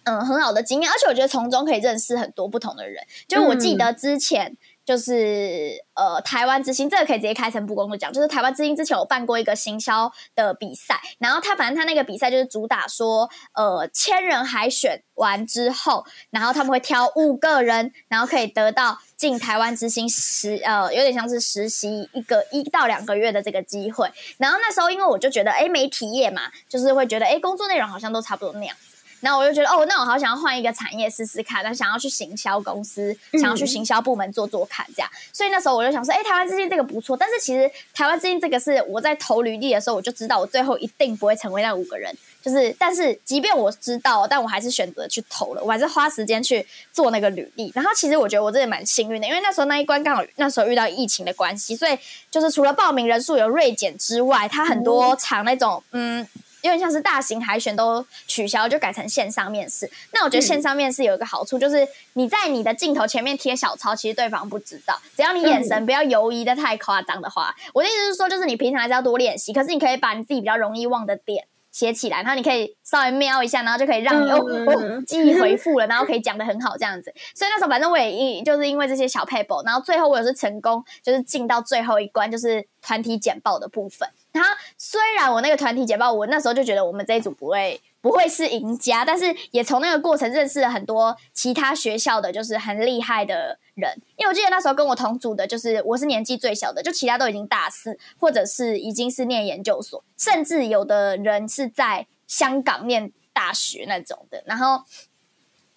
[0.04, 3.04] 嗯很好的经验，而且我觉得从中可以认识很多不同的人。
[3.26, 4.56] 就我记得之前。
[4.86, 24.08] 就是呃，台湾之星这个可以直接开诚布公的讲，就是台湾之星之前有办过一个行销的比赛，然后他反正他那个比赛就是主打说，呃，千人海选完之后，然后他们会挑五个人，然后可以得到进台湾之星实呃，有点像是实习一个一到两个月的这个机会。
[24.38, 28.76] 然后那时候因为我就觉得，哎，媒体业嘛，就是会觉得，哎，工作内容好像都差不多那样。
[29.20, 35.10] 然后我就觉得，哦，那我好想要换一个产业试试看，那想要去行销公司，想要去行销部门做做看，这样。
[35.32, 37.16] 所以那时候我就想说，哎，台湾之星这个不错。
[37.16, 42.14] 但是其实台湾之星这个是我在投履历的时候，我就知道我最后一定不会成为那五个人。
[42.42, 47.72] 就是，但是即便我知道，但我还是选择去投了，我还是花时间去做那个履历。
[47.74, 51.98] 然后其实我觉得我真的蛮幸运的，因为那时候那一关刚好那时候遇到疫情的关系，所以
[52.30, 56.26] 就是除了报名人数有锐减之外，它很多场那种，嗯。
[56.66, 59.90] 有点像是大型海选都取消，就改成线上面试。
[60.12, 65.00] 那我觉得线上面试有一个好处，就是你在你的镜头前面贴小抄，其实对方不知道。
[65.16, 69.52] 只要你眼神不要犹疑的太夸张的话，我的意思是说，就是你平常还是要多练习。
[69.52, 77.12] 可是你可以把你自己比较容易忘的点写起来，然后你可以稍微瞄一下，然后就可以让你哦哦记忆回复了，然后可以讲的很好这样子。
[77.34, 84.08] 所以那时候反正我也因就是因为这些小 paper，然后最后我也是成功，就是进到最后一关，就是团体简报的部分。
[84.36, 93.92] 然后虽然我那个团体简报，我那时候就觉得我们这一组不会不会是赢家，但是也从那个过程认识了很多其他学校的，就是很厉害的人。
[94.16, 104.42] 因为我记得那时候跟我同组的，就是我是年纪最小的，就其他都已经大四，或者是已经是念研究所，甚至有的人是在香港念大学那种的。
[104.46, 104.84] 然后。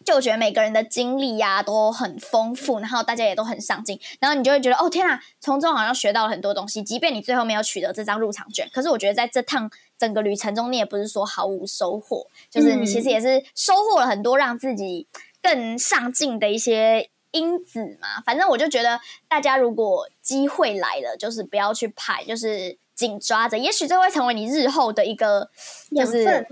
[0.05, 6.81] 就我觉得每个人的经历呀都很丰富，然后大家也都很上进，然后你就会觉得哦天啊，从中好像学到了很多东西。
[6.81, 15.05] 即便你最后没有取得这张入场券，可是我觉得在这趟整个旅程中，你也不是说毫无收获，就是你其实也是收获了很多让自己
[15.43, 18.21] 更上进的一些因子嘛。
[18.25, 25.49] 反正我就觉得大家如果机会来了，就是不要去拍，就是紧抓着，也许这会成为你日后的一个
[25.95, 26.47] 就是。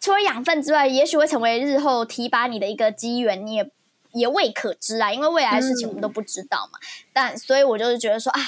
[0.00, 3.70] 除了养分之外，也许会成为日后提拔你的一个机缘，你也
[4.12, 5.12] 也未可知啊。
[5.12, 6.78] 因为未来的事情我们都不知道嘛。
[7.12, 8.40] 但所以，我就是觉得说啊，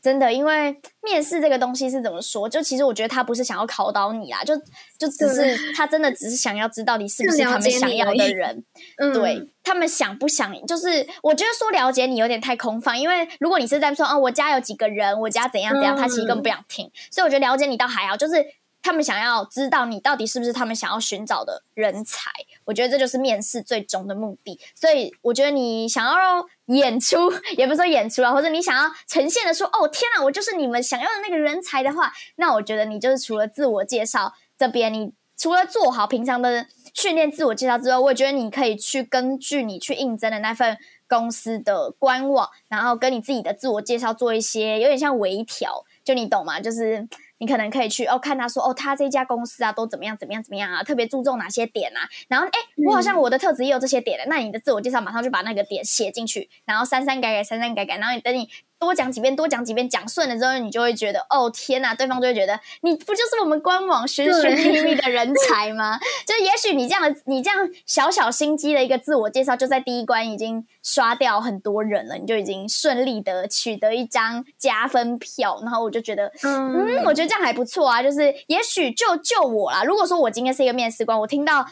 [0.00, 2.48] 真的，因为面试这个东西是怎么说？
[2.48, 4.56] 就其实我觉得他不是想要考倒你啦，就
[4.96, 8.64] 就只是他真的只是想要知道你是不是他们想要的人。
[9.12, 10.54] 对他们想不想？
[10.66, 16.88] 就是我觉得说了解你有点太空泛，因为如果你是在说啊，我家有几个人，我家怎样怎样，他其实根本不想听。
[17.10, 18.34] 所以我觉得了解你倒还好，就是。
[18.82, 22.30] 他们想要知道你到底是不是他们想要寻找的人才，
[22.64, 24.58] 我觉得这就是面试最终的目的。
[24.74, 40.76] 所以我觉得你想要演出，也不是说演出啊，或者你想要呈现的说，哦天啊，我就是你们想要的那个人才的话，那我觉得你就是除了自我介绍这边，你除了做好平常的训练自我介绍之外，我也觉得你可以去根据你去应征的那份
[41.08, 46.58] 公司的官网，然后跟你自己的自我介绍做一些有点像微调，就你懂吗？
[46.58, 47.08] 就是。
[47.42, 52.08] 你可能可以去哦，看他说哦，他这家公司啊，都怎么样怎么样怎么样啊，特别注重哪些点啊？
[52.28, 52.52] 然后哎，
[52.86, 58.48] 我好像我的特质也有这些点的，那你的自我介绍马上就把那个点写进去，然后删删改改，删删改改，然后你等你。
[58.82, 66.00] 多讲几遍，多讲几遍，讲顺了之后，你就会觉得，哦天哪，对方就会觉得你不就是我们官网寻寻觅觅的人才吗？
[66.26, 75.60] 就也许你这样的，你这样小小心机的一个自我介绍，就在第一关已经刷掉很多人了，你就已经顺利的取得一张加分票。
[75.62, 78.02] 然后我就觉得，嗯，我觉得这样还不错啊。
[78.02, 81.64] 就是也许就就我啦，如果说我今天是一个面试官，我听到。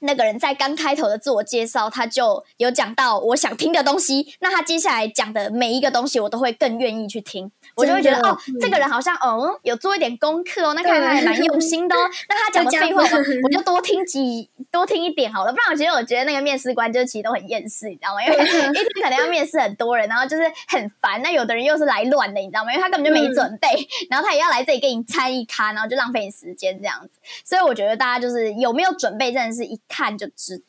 [0.00, 4.34] 那个人在刚开头的自我介绍，他就有讲到我想听的东西。
[4.40, 7.50] 那他接下来讲的每一个东西，我都会更愿意去听。
[7.76, 12.08] 我就会觉得哦，这个人好像嗯有做一点功课哦，那看来还蛮用心的哦。
[12.28, 13.02] 那他讲的废话，
[13.44, 15.52] 我就多听几多听一点好了。
[15.52, 18.24] 不然我觉得我觉得那个面试官就其实都很厌世，你知道吗？
[18.24, 18.72] 因为 一天
[19.02, 21.20] 可能要面试很多人，然后就是很烦。
[21.22, 22.72] 那有的人又是来乱的，你知道吗？
[22.72, 23.68] 因为他根本就没准备，
[24.08, 27.10] 然后他也要来这里给你参一咖，然后就浪费你时间这样子。
[27.44, 30.64] 所以我觉得大家就是有没有准备，真的是一看就知道。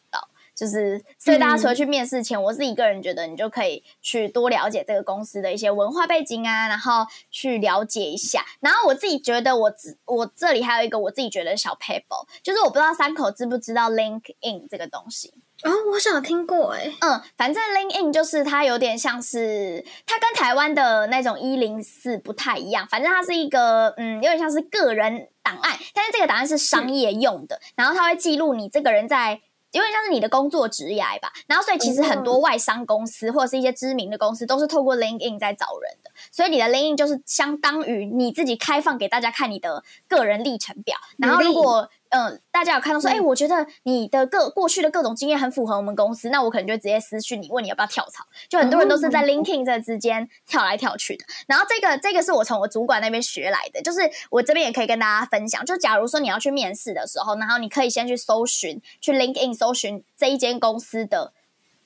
[0.57, 8.43] 就是，所以大家除了去面试前，我自己个人觉得，你就可以去多了解这个公司的一些文化背景啊，然后去了解一下。
[8.59, 9.71] 然后我自己觉得，我
[10.05, 15.31] 我这里还有一个我自己觉得小 paper，就是我不知道三口知不知道 LinkedIn 这个东西
[15.61, 29.39] 哦，我想听过哎，嗯，反正 LinkedIn 就是它有点像是它跟台湾的那种一零四不太一样，反正它是一个嗯，有点像是个人档案，但是这个档案是商业用的，然后它会记录你这个人在。
[29.77, 40.97] 有点像是你的工作职涯吧，然后所以其实很多外商公司或者是一些知名的公司都是透过 LinkedIn 在找人的，所以你的 LinkedIn 就是相当于你自己开放给大家看你的个人历程表。
[41.17, 48.25] 然后如果嗯，大家有看到说，哎、我觉得你的各过去的各种经验很符合我们公司，那我可能就直接私讯你，问你要不要跳槽。
[48.49, 51.25] 就很多人都是在 LinkedIn 这之间跳来跳去的。
[51.47, 53.99] 然后这个这个是我从我主管那边学来的，就是
[54.29, 55.65] 我这边也可以跟大家分享。
[55.65, 61.33] 就假如说你要去面试的时候，然后你可以先去搜寻，去 LinkedIn 搜寻这一间公司的。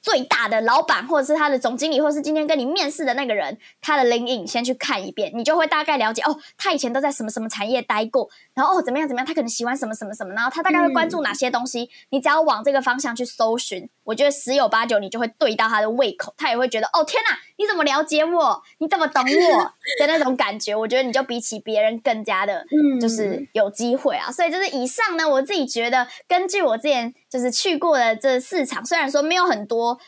[0.01, 18.61] 最大的老板，或者是他的总经理，或是今天跟你面试的那个人，他的 l i n k i n 先去看一遍，你就会大概了解哦，他以前都在什么什么产业待过，然后哦怎么样怎么样，他可能喜欢什么什么什么，然后他大概会关注哪些东西，你只要往这个方向去搜寻，我觉得十有八九你就会对到他的胃口，他也会觉得哦天哪，你怎么了解我？
[18.79, 19.63] 你怎么懂我
[19.99, 20.75] 的那种感觉？
[20.75, 24.31] 我觉得你就比起别人更加的，嗯就是有机会啊。
[24.31, 29.99] 所以就是以上呢，我自己觉得，根据我之前就是去过的这四场，虽然说没有很多。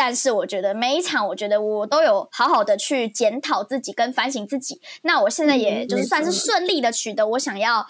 [0.00, 4.80] 但是我觉得每一场，我觉得我都有好好的去检讨自己跟反省自己。
[5.02, 7.84] 那我现在也就是算是顺利的取得我想要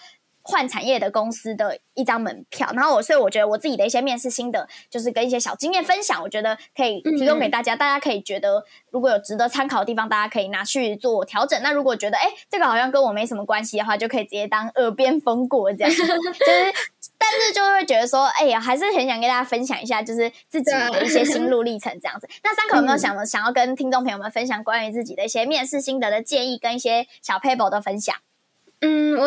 [0.49, 2.71] 换产业的公司的一张门票。
[2.75, 7.77] 然后我所以我觉得我自己的一些面试心得，就是跟一些小经验分享，我觉得可以提供给大家。
[7.77, 11.61] 大家可以觉得如果有值得参考的地方，大家可以拿去做调整。
[11.63, 15.91] 那如果觉得哎这个好像跟我没什么关系的话，就可以直接当耳边风过这样。
[15.95, 16.13] 就是
[17.21, 22.29] 但是就会觉得说，哎呀，还是很想跟大家分享一下，就是自己的一些心路历程这样子。
[22.43, 28.15] 那三口有没有想想要跟听众朋友们分享关于自己的一些面试心得的建议，跟一些小 paper 的分享？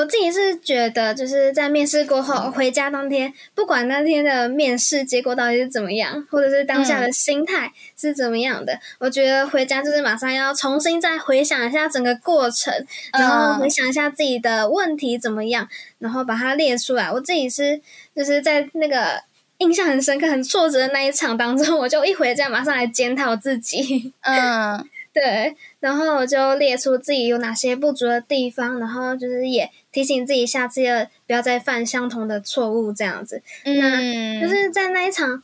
[0.01, 12.73] 嗯，我自己是觉得，就是在面试过后回家当天，不管那天的面试结果到底是怎么样，或者是当下的心态是怎么样的，我觉得回家就是马上要重新再回想一下整个过程，
[13.13, 15.67] 然后回想一下自己的问题怎么样，
[15.99, 17.11] 然后把它列出来。
[17.11, 17.79] 我自己是
[18.15, 19.21] 就是在那个
[19.59, 24.11] 印象很深刻、很挫折的那一场当中，我就一回家马上来检讨自己。
[24.21, 24.83] 嗯
[25.13, 33.41] 对，然后我就列出自己有哪些不足的地方，然后就是也提醒自己下次要不要再犯相同的错误，这样子。
[33.63, 35.43] 嗯，就是在那一场，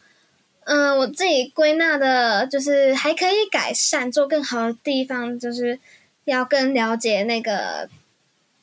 [0.65, 5.79] 嗯、我自己归纳的，就是还可以改善、做更好的地方，就是
[6.25, 7.89] 要更了解那个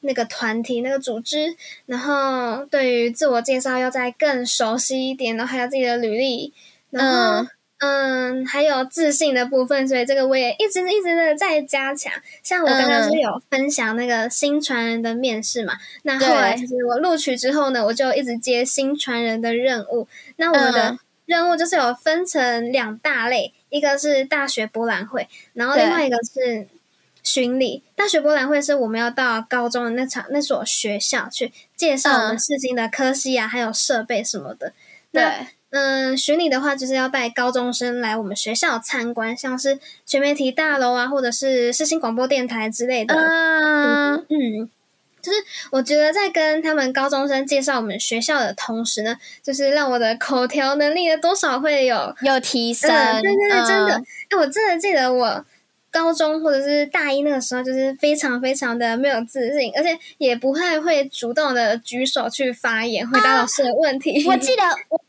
[0.01, 1.57] 那个团体、那个组织，
[1.87, 6.53] 然后对于自我介绍要再更熟悉一点，然后还有自己的履历，
[6.91, 7.07] 然
[7.43, 7.49] 后。
[7.85, 12.13] 嗯嗯，还有自信的部分，所以这个我也一直一直的在加强。
[12.43, 20.09] 像我刚刚是有分享那个新传人的面试嘛，那后来其实我录取之后呢，我就一直接新传人的任务。
[20.37, 26.67] 那我的嗯任务就是有分成两大类，一个是大学博览会，然后另外一个是
[27.23, 27.83] 巡礼。
[27.95, 34.73] 大学博览会是我们要到高中的那场那所学校去介绍我们嗯试新的科系啊，还有设备什么的。
[35.13, 43.13] 那对，嗯，巡礼的话就是要带高中生来我们学校参观，像是全媒体大楼啊，或者是世新广播电台之类的。
[43.13, 44.71] 嗯嗯，
[45.21, 45.39] 就是
[45.73, 55.45] 我觉得在跟他们高中生介绍我们学校的同时呢，就是让我的口条能力呢多少会有有提升，嗯，对对对，真的，嗯哎、我真的记得我
[55.91, 64.25] 高中或者是大一那个时候，就是非常非常的没有自信，而且也不太会主动的举手去发言，回答老师的问题。
[64.29, 65.01] 我记得我。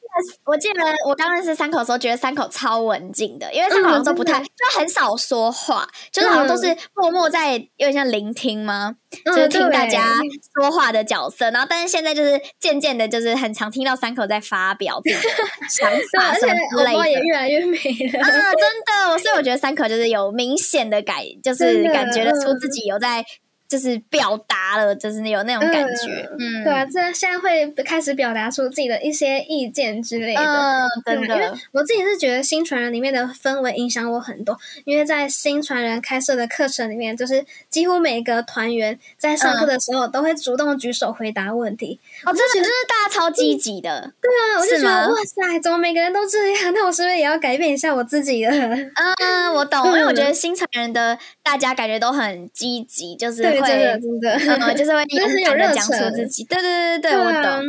[0.45, 8.95] 我记得我刚认识三口的时候，觉得三口超文静的，因为三口好像都不太，嗯就很少说话，就是好像都是默默在，有点像聆听吗？
[9.25, 10.17] 嗯就是听大家
[10.59, 11.49] 说话的角色。
[11.51, 15.29] 然后，但是现在就是渐渐的，就是很常听到三口在发表自己的
[15.69, 17.11] 想 对，法什而且么之类的。
[17.11, 18.19] 也越来越美了。
[18.21, 23.23] 啊，真的，所以我觉得三口就是有明显的改，就是感觉得出嗯自己有在，
[23.67, 26.29] 就是表达了，就是有那种感觉。
[26.39, 30.41] 嗯，对啊，这现在会开始表达出自己的一些意见之类的。
[30.41, 41.99] 嗯，真对因为，我自己是觉得新传人里面的氛围影响我很多，因为在新传人开设的课程里面，就是几乎每个团员在上课的时候都会主动举手回答问题。
[42.25, 44.11] 哦，真的就是大家超积极的。
[44.21, 46.73] 对啊，我就是觉吗得哇塞，怎么每个人都这样？
[46.75, 48.49] 那我是不是也要改变一下我自己的？
[48.51, 54.19] 嗯，我懂，因为我觉得新成人的大家感觉都很积极，就是对，会，真的真
[54.59, 56.43] 的，嗯，就是会 勇敢的讲出自己。
[56.43, 57.61] 对对对对对，我啊懂。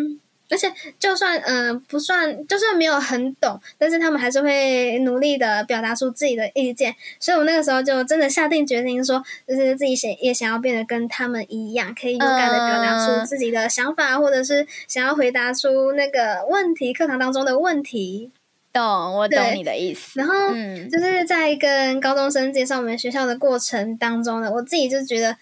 [0.49, 6.95] 而且就算嗯、呃不算，就算没有很懂，但是他们还是会努力的表达出自己的意见。
[7.19, 18.31] 所以我那个时候就真的下定决心说，就是自己想也想要变得跟他们一样，可以勇敢的表达嗯出自己的想法，或者是想要回答出那个问题，课堂当中的问题。
[18.73, 18.85] 懂，
[19.17, 20.21] 我懂你的意思。
[20.21, 25.35] 然后嗯就是在跟高中生介绍我们学校的过程当中呢，我自己就觉得，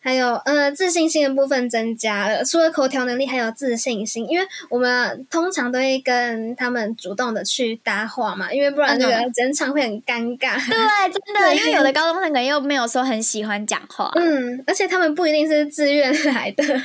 [0.00, 4.26] 还有呃自信心的部分增加了，除了口条能力，还有自信心。
[4.28, 10.56] 因为我们通常都会跟他们主动的去搭话嘛，因为不然这个整场会很尴尬。
[10.68, 16.80] 对，真的，因为有的高中生可能又没有说很喜欢讲话，嗯，而且他们不一定是自愿来的，哦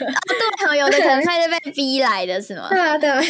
[0.67, 2.67] 对，有的可能他是被逼来的，是吗？
[2.71, 3.21] 对啊，对啊，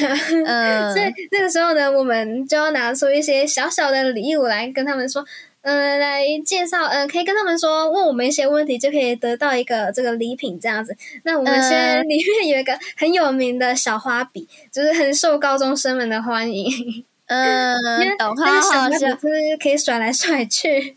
[0.46, 5.24] 嗯，所以那个时候呢，我们就要拿出一些小小的礼物来跟他们说。
[5.66, 10.96] 嗯，来介绍，嗯，可以跟他们说，问我们一些问题，就可以得到一个这个礼品这样子。
[11.24, 17.04] 那我们现在 里面有一个很有名的小花笔，就是很受高中生们的欢迎。
[17.26, 17.76] 嗯，
[18.16, 18.32] 懂。
[18.38, 20.96] 那个小花笔就是可以甩来甩去。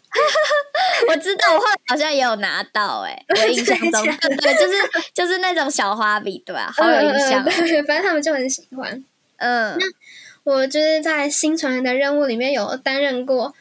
[1.09, 4.77] 我知道，我好像也有拿到，哎，我印象中，对，就是
[5.15, 6.71] 就是那种小花笔，对吧？
[6.77, 7.43] 好有印象。
[7.43, 9.03] 对，反正他们就很喜欢。
[9.39, 13.55] 嗯，那我就是在新传人的任务里面有担任过。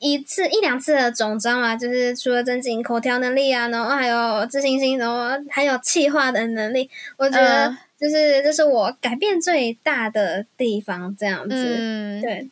[0.00, 12.20] 一次一两次的总章嘛，就是除了增进口条能力啊，然后还有自信心，然后还有气化的能力，我觉得就是这是我改变最大的地方，这样子。
[12.22, 12.48] 对。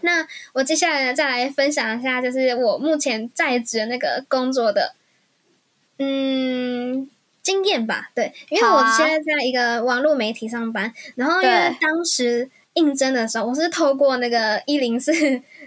[0.00, 4.94] 那我接下来呢，再来分享一下，就是我目前在职的那个工作的
[5.98, 7.08] 嗯
[7.42, 8.10] 经验吧。
[8.12, 15.12] 对，因为我现在在一个网络媒体上班，然后因为当时应征的时候，我是透过那个一零四。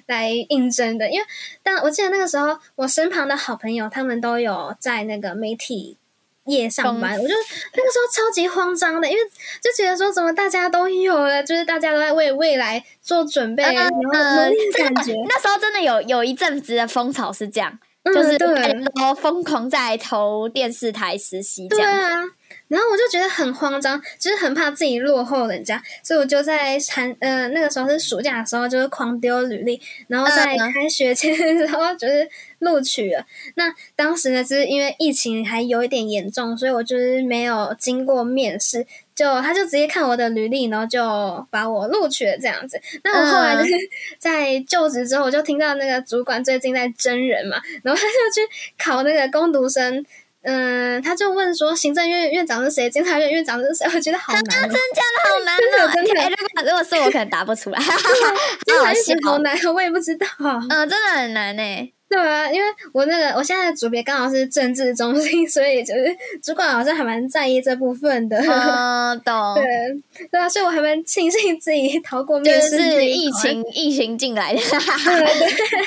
[0.07, 1.25] 来应征的，因为
[1.63, 5.97] 但我记得那个时候，我身旁的好朋友他们都有在那个媒体
[6.45, 7.33] 业上班，我就
[7.73, 9.23] 那个时候超级慌张的，因为
[9.61, 15.13] 就觉得说怎么大家都有了，就是大家都在为未来做准备，然后努力感觉。
[15.27, 22.29] 那时候真的有有一阵子的风潮是这样，就是大家都疯狂在投电视台实习，这样。
[22.67, 32.27] 然后我就觉得很慌张，就是很怕自己落后人家，所以我就在寒呃那个时候是暑假的时候，就是狂丢履历，然后在开学前然后就是
[32.59, 33.23] 录取了。
[33.55, 42.81] 那当时呢，就是因为疫情还有一点严重，所以我就是没有经过面试，就他就直接看我的履历，然后就把我录取了这样子。
[43.03, 43.73] 那我后来就是
[44.17, 50.03] 在就职之后，我就听到那个主管最近在真人嘛，然后他就去考那个攻读生。
[50.47, 52.87] 嗯，他就问说，行政院院长是谁？
[52.87, 53.85] 监察院院长是谁？
[53.91, 54.77] 我觉得好难，真的
[55.23, 56.29] 好难，真的真的。
[56.29, 57.79] 如果如果是我，可能答不出来。
[58.63, 60.27] 真的好难，我也不知道。
[60.69, 61.91] 嗯，真的很难呢。
[62.07, 68.37] 对啊，因为我那个我现在的组别刚好是政治中心，所以就是主管好像还蛮在意这部分的。
[68.37, 69.55] 嗯， 懂。
[69.55, 69.65] 对
[70.29, 72.69] 对啊，所以我还蛮庆幸自己逃过面试。
[72.69, 74.61] 就是疫情疫情进来的，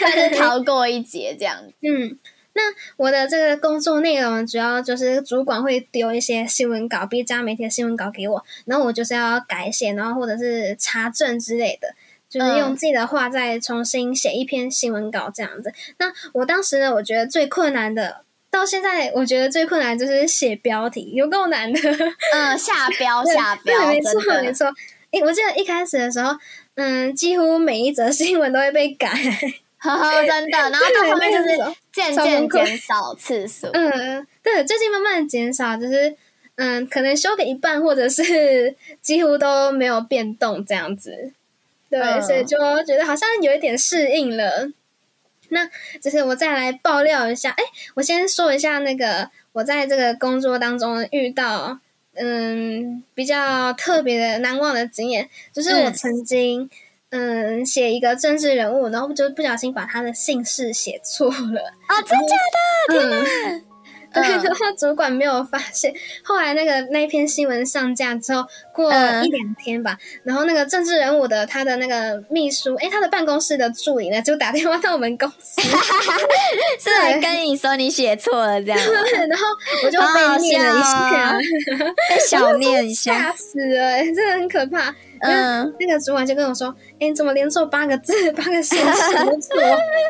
[0.01, 1.57] 但是逃过一劫这样。
[1.81, 2.19] 嗯。
[2.59, 11.95] 那我的这个工作内容主要就是主管会丢一些新闻稿，B 加媒体的新闻稿给我，然后我就是要改写，然后或者是查证之类的，
[12.29, 15.73] 就是用自己的话再重新写一篇新闻稿这样子。
[15.99, 21.81] 那我当时呢，我觉得最困难的，到现在我觉得最困难就是写标题，有够难的。
[22.35, 24.67] 嗯，下标 下标，没错没错。
[25.13, 26.37] 诶，我记得一开始的时候，
[26.75, 29.09] 嗯，几乎每一则新闻都会被改。
[29.79, 31.57] 呵呵，真的，然后到后面就是
[31.93, 33.68] 渐渐减少次数。
[33.72, 36.14] 嗯，对，最近慢慢减少，就是
[36.57, 41.33] 嗯，可能修个一半，或者是几乎都没有变动这样子。
[41.89, 44.68] 对，所以就觉得好像有一点适应了。
[45.51, 45.68] 那
[46.03, 47.62] 就是我再来爆料一下，哎，
[47.95, 51.79] 我先说一下那个我在这个工作当中遇到
[52.14, 56.62] 嗯比较特别的难忘的经验，就是我曾经。
[56.62, 56.70] 嗯，
[57.65, 62.03] 写一个政治人物，然后就不小心把他的姓氏写错了啊！
[62.03, 62.37] 真假
[62.89, 62.99] 的？
[62.99, 63.63] 天哪！
[64.11, 65.93] 对，然后主管没有发现。
[66.25, 68.43] 后来那个那篇新闻上架之后，
[68.73, 78.79] 过一两天吧，然后那个政治人物的他的那个秘书，哎，他的办公室的助理呢，就打电话到我们公司，是来跟你说你写错了这样。
[79.29, 79.47] 然后
[79.85, 81.39] 我就被念了一下，
[82.09, 84.95] 被小念一下，吓死了，真的很可怕。
[85.21, 89.57] 嗯，那个主管就跟我说：“哎，你怎么连错八个字，八个姓氏都错？”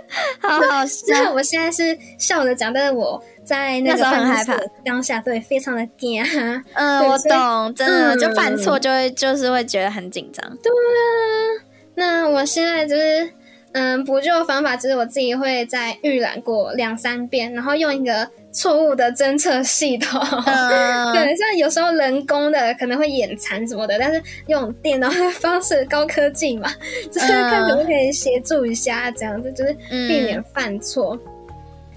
[0.41, 1.33] 好好笑。
[1.33, 6.23] 我现在是笑着讲，但是我在那个很害怕当下，对，非常的惊。
[6.75, 10.45] 嗯，我懂，真的就犯错就会就是会觉得很紧张。
[10.63, 13.31] 对啊，那我现在就是。
[13.73, 20.19] 嗯，补救方法就是我自己会再预览过两三遍，然后用一个错误的侦测系统。
[21.12, 26.71] 对，像有时候人工的可能会眼残什么的，但是用电脑的方式，高科技嘛，
[27.12, 31.19] 就是看可不可以协助一下，这样子就是避免犯错。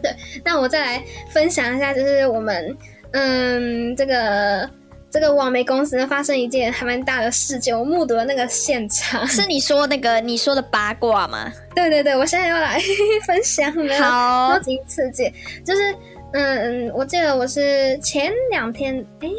[0.01, 0.11] 对，
[0.43, 2.77] 那我再来分享一下，就是我们
[3.11, 4.69] 嗯这个。
[5.11, 9.25] 这个网媒公司呢发生一件还蛮大的事件，我目睹了那个现场。
[9.27, 11.51] 是你说那个你说的八卦吗？
[11.75, 12.79] 对对对，我现在要来
[13.27, 15.31] 分享了，好，超级刺激。
[15.65, 15.93] 就是
[16.31, 19.29] 嗯嗯，我记得我是前两天，诶，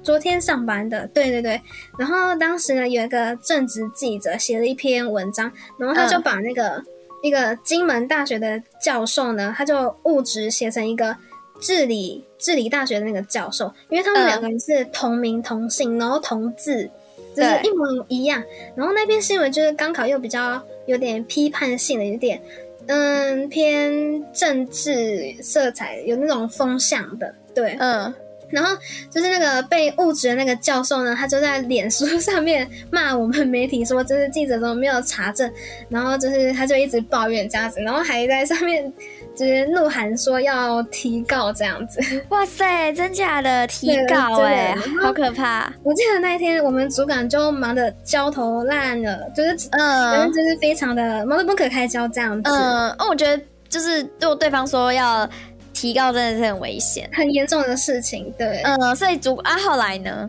[0.00, 1.60] 昨天上班的，对对对。
[1.98, 6.80] 然后当时呢，有一个正职记者写了一篇文章，然后他就把那个、
[7.24, 11.16] 一个金门大学的教授呢，他就误植写成一个
[11.60, 16.88] 治理治理大学的那个教授，因为他们嗯两个人是同名同姓，然后同字，
[17.34, 18.42] 就是一模一样。
[18.74, 22.40] 然后那篇新闻就是刚好又比较有点批判性的，有点
[22.86, 27.76] 嗯偏政治色彩，有那种风向的，对。
[27.80, 28.14] 嗯，
[28.50, 28.76] 然后
[29.10, 35.50] 就是那个被误植的那个教授呢，他就在脸书上面骂我们媒体说，就是记者怎么没有查证，
[35.88, 38.92] 然后就是他就一直抱怨这样子，然后还在上面
[39.36, 42.00] 就是怒喊说要提告这样子。
[42.30, 45.72] 哇塞，真假的提告哎、好可怕。
[45.82, 55.28] 我记得那一天我们主管就忙得焦头烂额，就是反正嗯就是非常的忙得不可开交这样子，嗯，哦，我觉得就是如果对方说要
[55.74, 57.08] 提告，真的是很危险。
[57.12, 58.32] 很严重的事情。
[58.38, 60.28] 对，嗯，所以主啊，后来呢？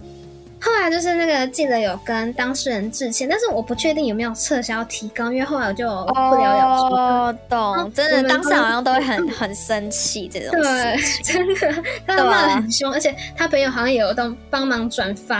[0.60, 6.96] 后来就是那个记者有跟当事人致歉，但是我不确定有没有撤销提纲，因为后来我就不了了之。
[6.96, 11.24] 哦，懂，真的，当时好像都会很很生气这种对事。
[11.34, 15.40] 真的，他骂的很凶，而且他朋友好像也有帮帮忙转发。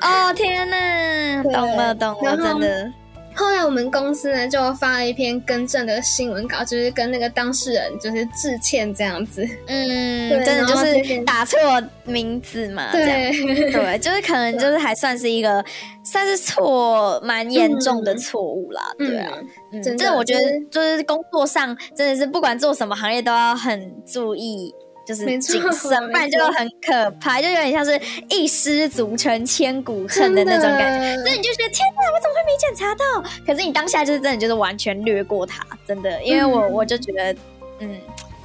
[0.00, 2.92] 哦天呐，懂了懂了，真的。
[3.40, 9.42] 后来我们公司呢就发了一篇更正的新闻稿，就是跟那个当事人就是致歉这样子。
[9.66, 11.58] 嗯，对真的就是打错
[12.04, 13.32] 名字嘛，对，
[13.72, 15.64] 对，就是可能就是还算是一个
[16.04, 19.32] 算是错蛮严重的嗯错误啦，对啊。
[19.72, 24.74] 嗯，真的这我觉得就是就是工作上真的是不管做什么行业都要很注意。
[25.10, 25.24] 就是
[26.06, 31.16] 不然就很可怕，就有点像是一失足成千古恨的那种感觉。
[31.16, 33.04] 觉所以你就觉得天哪，我怎么会没检查到？
[33.46, 36.72] 可是你当下就是真的就是完全略过它，真的，因为我、嗯。
[36.72, 37.34] 我就觉得，
[37.80, 37.98] 嗯，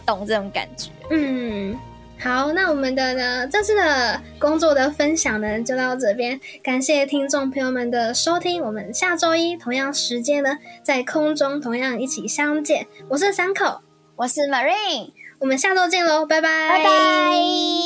[0.06, 0.90] 懂这种感觉。
[1.12, 1.78] 嗯，
[2.20, 13.82] 好，那我们的呢这次的工作的分享呢就到这边，感谢听众朋友们的收听，我们下周一同样时间呢在空中同样一起相见，我是三口，
[14.16, 15.12] 我是 Marine，
[15.46, 17.86] 我们下周见喽，拜拜，拜拜。